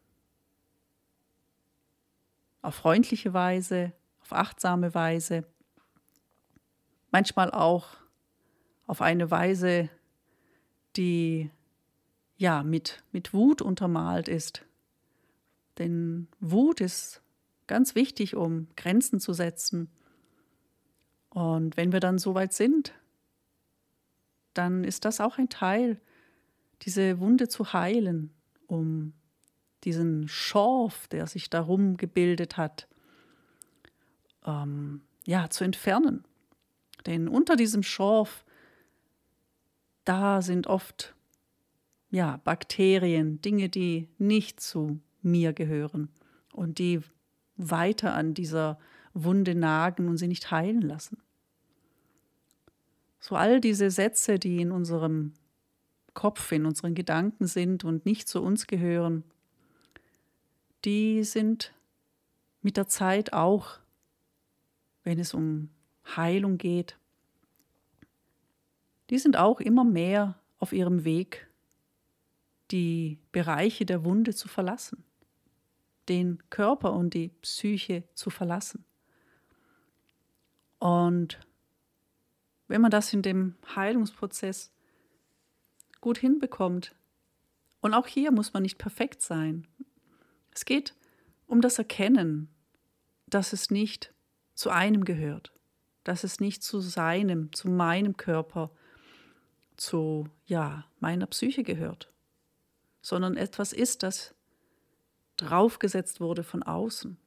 Auf 2.62 2.76
freundliche 2.76 3.34
Weise, 3.34 3.92
auf 4.22 4.32
achtsame 4.32 4.94
Weise, 4.94 5.44
manchmal 7.10 7.50
auch 7.50 7.88
auf 8.86 9.02
eine 9.02 9.30
Weise, 9.30 9.90
die 10.96 11.50
ja 12.44 12.62
mit, 12.62 13.02
mit 13.10 13.32
Wut 13.32 13.62
untermalt 13.62 14.28
ist. 14.28 14.64
Denn 15.78 16.28
Wut 16.40 16.80
ist 16.80 17.22
Ganz 17.66 17.94
wichtig, 17.94 18.36
um 18.36 18.68
Grenzen 18.76 19.20
zu 19.20 19.32
setzen. 19.32 19.88
Und 21.30 21.76
wenn 21.76 21.92
wir 21.92 22.00
dann 22.00 22.18
so 22.18 22.34
weit 22.34 22.52
sind, 22.52 22.92
dann 24.52 24.84
ist 24.84 25.04
das 25.04 25.20
auch 25.20 25.38
ein 25.38 25.48
Teil, 25.48 26.00
diese 26.82 27.18
Wunde 27.20 27.48
zu 27.48 27.72
heilen, 27.72 28.30
um 28.66 29.14
diesen 29.84 30.28
Schorf, 30.28 31.08
der 31.08 31.26
sich 31.26 31.50
darum 31.50 31.96
gebildet 31.96 32.56
hat, 32.56 32.86
ähm, 34.44 35.02
ja, 35.24 35.48
zu 35.48 35.64
entfernen. 35.64 36.24
Denn 37.06 37.28
unter 37.28 37.56
diesem 37.56 37.82
Schorf, 37.82 38.44
da 40.04 40.42
sind 40.42 40.66
oft 40.66 41.14
ja, 42.14 42.40
Bakterien, 42.44 43.40
Dinge, 43.40 43.68
die 43.68 44.08
nicht 44.18 44.60
zu 44.60 45.00
mir 45.20 45.52
gehören 45.52 46.10
und 46.52 46.78
die 46.78 47.00
weiter 47.56 48.14
an 48.14 48.34
dieser 48.34 48.78
Wunde 49.14 49.56
nagen 49.56 50.06
und 50.06 50.18
sie 50.18 50.28
nicht 50.28 50.52
heilen 50.52 50.80
lassen. 50.80 51.18
So 53.18 53.34
all 53.34 53.60
diese 53.60 53.90
Sätze, 53.90 54.38
die 54.38 54.60
in 54.60 54.70
unserem 54.70 55.32
Kopf, 56.12 56.52
in 56.52 56.66
unseren 56.66 56.94
Gedanken 56.94 57.48
sind 57.48 57.82
und 57.82 58.06
nicht 58.06 58.28
zu 58.28 58.40
uns 58.40 58.68
gehören, 58.68 59.24
die 60.84 61.24
sind 61.24 61.74
mit 62.62 62.76
der 62.76 62.86
Zeit 62.86 63.32
auch, 63.32 63.80
wenn 65.02 65.18
es 65.18 65.34
um 65.34 65.68
Heilung 66.14 66.58
geht, 66.58 66.96
die 69.10 69.18
sind 69.18 69.36
auch 69.36 69.58
immer 69.58 69.82
mehr 69.82 70.38
auf 70.60 70.72
ihrem 70.72 71.04
Weg, 71.04 71.48
die 72.70 73.18
Bereiche 73.32 73.84
der 73.86 74.04
Wunde 74.04 74.34
zu 74.34 74.48
verlassen 74.48 75.04
den 76.08 76.42
Körper 76.50 76.92
und 76.92 77.14
die 77.14 77.28
Psyche 77.40 78.04
zu 78.14 78.30
verlassen. 78.30 78.84
Und 80.78 81.40
wenn 82.68 82.80
man 82.80 82.90
das 82.90 83.12
in 83.12 83.22
dem 83.22 83.54
Heilungsprozess 83.74 84.72
gut 86.00 86.18
hinbekommt, 86.18 86.94
und 87.80 87.92
auch 87.92 88.06
hier 88.06 88.32
muss 88.32 88.54
man 88.54 88.62
nicht 88.62 88.78
perfekt 88.78 89.20
sein, 89.20 89.66
es 90.54 90.64
geht 90.64 90.94
um 91.46 91.60
das 91.60 91.78
Erkennen, 91.78 92.48
dass 93.26 93.52
es 93.52 93.70
nicht 93.70 94.14
zu 94.54 94.70
einem 94.70 95.04
gehört, 95.04 95.52
dass 96.02 96.24
es 96.24 96.40
nicht 96.40 96.62
zu 96.62 96.80
seinem, 96.80 97.52
zu 97.52 97.68
meinem 97.68 98.16
Körper, 98.16 98.70
zu 99.76 100.28
ja, 100.46 100.86
meiner 101.00 101.26
Psyche 101.26 101.62
gehört, 101.62 102.10
sondern 103.04 103.36
etwas 103.36 103.74
ist, 103.74 104.02
das 104.02 104.34
draufgesetzt 105.36 106.22
wurde 106.22 106.42
von 106.42 106.62
außen. 106.62 107.18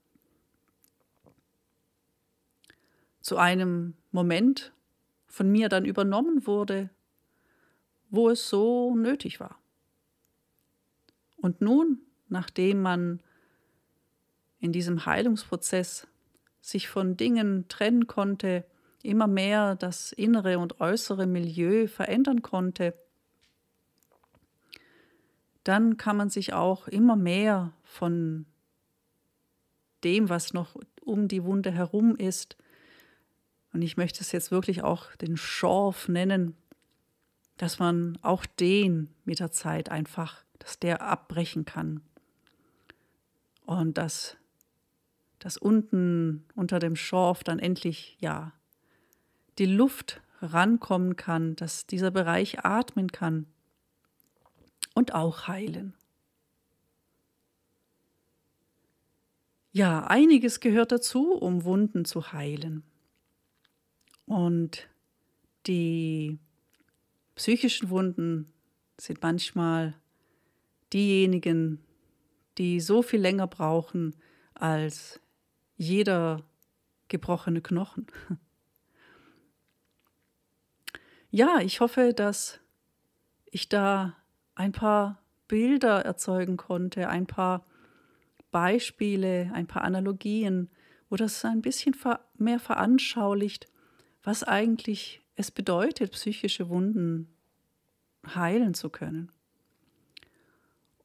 Zu 3.21 3.37
einem 3.37 3.93
Moment 4.11 4.73
von 5.27 5.51
mir 5.51 5.69
dann 5.69 5.85
übernommen 5.85 6.47
wurde, 6.47 6.89
wo 8.09 8.31
es 8.31 8.49
so 8.49 8.95
nötig 8.95 9.39
war. 9.39 9.59
Und 11.35 11.61
nun, 11.61 12.01
nachdem 12.27 12.81
man 12.81 13.21
in 14.59 14.71
diesem 14.71 15.05
Heilungsprozess 15.05 16.07
sich 16.59 16.87
von 16.87 17.17
Dingen 17.17 17.67
trennen 17.67 18.07
konnte, 18.07 18.65
immer 19.03 19.27
mehr 19.27 19.75
das 19.75 20.11
innere 20.11 20.57
und 20.57 20.81
äußere 20.81 21.27
Milieu 21.27 21.85
verändern 21.85 22.41
konnte, 22.41 22.95
dann 25.67 25.97
kann 25.97 26.17
man 26.17 26.29
sich 26.29 26.53
auch 26.53 26.87
immer 26.87 27.15
mehr 27.15 27.73
von 27.83 28.45
dem, 30.03 30.29
was 30.29 30.53
noch 30.53 30.75
um 31.01 31.27
die 31.27 31.43
Wunde 31.43 31.71
herum 31.71 32.15
ist, 32.15 32.57
und 33.73 33.81
ich 33.81 33.97
möchte 33.97 34.21
es 34.21 34.31
jetzt 34.31 34.49
wirklich 34.49 34.81
auch 34.81 35.15
den 35.17 35.37
Schorf 35.37 36.07
nennen, 36.07 36.55
dass 37.57 37.79
man 37.79 38.17
auch 38.21 38.45
den 38.45 39.13
mit 39.25 39.39
der 39.39 39.51
Zeit 39.51 39.89
einfach, 39.89 40.43
dass 40.59 40.79
der 40.79 41.01
abbrechen 41.01 41.65
kann. 41.65 42.01
Und 43.65 43.97
dass, 43.97 44.37
dass 45.39 45.57
unten 45.57 46.45
unter 46.55 46.79
dem 46.79 46.95
Schorf 46.95 47.43
dann 47.43 47.59
endlich, 47.59 48.17
ja, 48.19 48.53
die 49.57 49.65
Luft 49.65 50.21
rankommen 50.41 51.15
kann, 51.15 51.55
dass 51.55 51.85
dieser 51.85 52.09
Bereich 52.09 52.63
atmen 52.63 53.11
kann 53.11 53.47
und 54.97 55.13
auch 55.13 55.47
heilen. 55.47 55.93
Ja, 59.71 60.07
einiges 60.07 60.59
gehört 60.59 60.91
dazu, 60.91 61.33
um 61.33 61.65
Wunden 61.65 62.03
zu 62.03 62.31
heilen. 62.33 62.81
Und 64.25 64.89
die 65.67 66.39
psychischen 67.35 67.91
Wunden 67.91 68.51
sind 68.99 69.21
manchmal 69.21 69.93
diejenigen, 70.93 71.85
die 72.57 72.79
so 72.79 73.03
viel 73.03 73.21
länger 73.21 73.45
brauchen 73.45 74.15
als 74.55 75.19
jeder 75.77 76.43
gebrochene 77.07 77.61
Knochen. 77.61 78.07
Ja, 81.29 81.59
ich 81.59 81.81
hoffe, 81.81 82.13
dass 82.15 82.61
ich 83.51 83.67
da 83.67 84.15
ein 84.57 84.71
paar 84.71 85.21
Bilder 85.47 86.03
erzeugen 86.03 86.57
konnte, 86.57 87.07
ein 87.09 87.27
paar 87.27 87.65
Beispiele, 88.51 89.51
ein 89.53 89.67
paar 89.67 89.83
Analogien, 89.83 90.69
wo 91.09 91.15
das 91.15 91.45
ein 91.45 91.61
bisschen 91.61 91.95
mehr 92.37 92.59
veranschaulicht, 92.59 93.67
was 94.23 94.43
eigentlich 94.43 95.21
es 95.35 95.51
bedeutet, 95.51 96.11
psychische 96.11 96.69
Wunden 96.69 97.29
heilen 98.25 98.73
zu 98.73 98.89
können. 98.89 99.31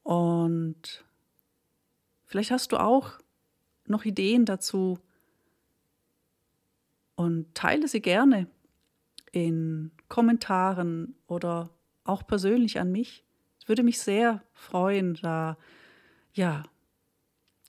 Und 0.03 1.05
vielleicht 2.25 2.51
hast 2.51 2.73
du 2.73 2.79
auch 2.79 3.19
noch 3.87 4.05
Ideen 4.05 4.47
dazu 4.47 4.99
und 7.17 7.55
teile 7.55 7.87
sie 7.87 8.01
gerne 8.01 8.47
in 9.31 9.93
Kommentaren 10.09 11.15
oder 11.27 11.71
auch 12.05 12.27
persönlich 12.27 12.81
an 12.81 12.91
mich. 12.91 13.25
Es 13.63 13.69
würde 13.69 13.85
mich 13.85 14.01
sehr 14.01 14.43
freuen, 14.55 15.15
da 15.23 15.57
ja 16.33 16.65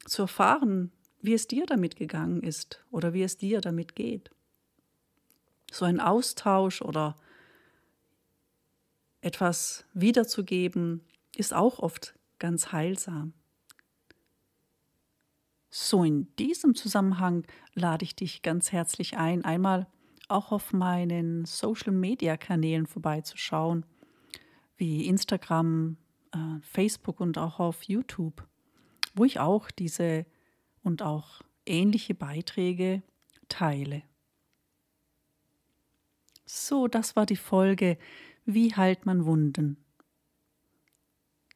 zu 0.05 0.23
erfahren, 0.23 0.91
wie 1.21 1.35
es 1.35 1.47
dir 1.47 1.67
damit 1.67 1.97
gegangen 1.97 2.41
ist 2.41 2.83
oder 2.89 3.13
wie 3.13 3.21
es 3.21 3.37
dir 3.37 3.61
damit 3.61 3.95
geht. 3.95 4.31
So 5.71 5.85
ein 5.85 5.99
Austausch 5.99 6.81
oder 6.81 7.15
etwas 9.21 9.85
wiederzugeben 9.93 11.01
ist 11.35 11.53
auch 11.53 11.77
oft 11.77 12.15
ganz 12.39 12.71
heilsam. 12.71 13.33
So, 15.69 16.03
in 16.03 16.35
diesem 16.37 16.73
Zusammenhang 16.73 17.45
lade 17.75 18.03
ich 18.03 18.15
dich 18.15 18.41
ganz 18.41 18.71
herzlich 18.71 19.17
ein, 19.17 19.45
einmal 19.45 19.85
auch 20.27 20.51
auf 20.51 20.73
meinen 20.73 21.45
Social-Media-Kanälen 21.45 22.87
vorbeizuschauen, 22.87 23.85
wie 24.83 25.07
Instagram, 25.07 25.95
äh, 26.33 26.59
Facebook 26.61 27.21
und 27.21 27.37
auch 27.37 27.61
auf 27.61 27.83
YouTube, 27.83 28.45
wo 29.15 29.23
ich 29.23 29.39
auch 29.39 29.71
diese 29.71 30.25
und 30.83 31.01
auch 31.01 31.41
ähnliche 31.65 32.13
Beiträge 32.13 33.01
teile. 33.47 34.03
So, 36.45 36.89
das 36.89 37.15
war 37.15 37.25
die 37.25 37.37
Folge 37.37 37.97
Wie 38.45 38.75
heilt 38.75 39.05
man 39.05 39.23
Wunden? 39.23 39.77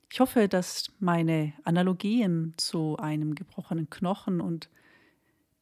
Ich 0.10 0.22
hoffe, 0.22 0.48
dass 0.48 0.94
meine 1.00 1.52
Analogien 1.66 2.54
zu 2.56 2.96
einem 2.96 3.36
gebrochenen 3.36 3.90
Knochen 3.90 4.40
und 4.40 4.70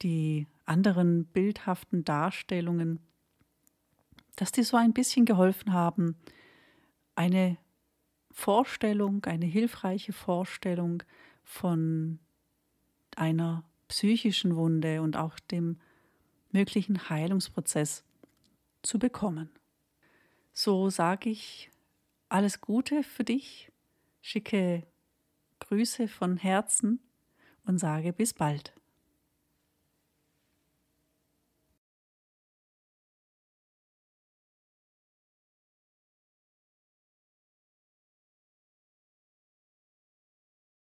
die 0.04 0.46
anderen 0.66 1.26
bildhaften 1.26 2.06
Darstellungen, 2.06 3.00
dass 4.36 4.52
die 4.52 4.62
so 4.62 4.78
ein 4.78 4.94
bisschen 4.94 5.26
geholfen 5.26 5.74
haben, 5.74 6.16
eine 7.16 7.58
Vorstellung, 8.32 9.24
eine 9.26 9.46
hilfreiche 9.46 10.14
Vorstellung 10.14 11.04
von 11.44 12.20
einer 13.16 13.64
psychischen 13.88 14.56
Wunde 14.56 15.02
und 15.02 15.16
auch 15.16 15.40
dem 15.40 15.80
möglichen 16.52 17.10
Heilungsprozess 17.10 18.04
zu 18.82 19.00
bekommen. 19.00 19.50
So 20.54 20.90
sage 20.90 21.30
ich 21.30 21.70
alles 22.30 22.62
Gute 22.62 23.04
für 23.04 23.24
dich 23.24 23.72
schicke 24.22 24.88
Grüße 25.60 26.08
von 26.08 26.38
Herzen 26.38 27.00
und 27.66 27.78
sage 27.78 28.12
bis 28.12 28.34
bald. 28.34 28.74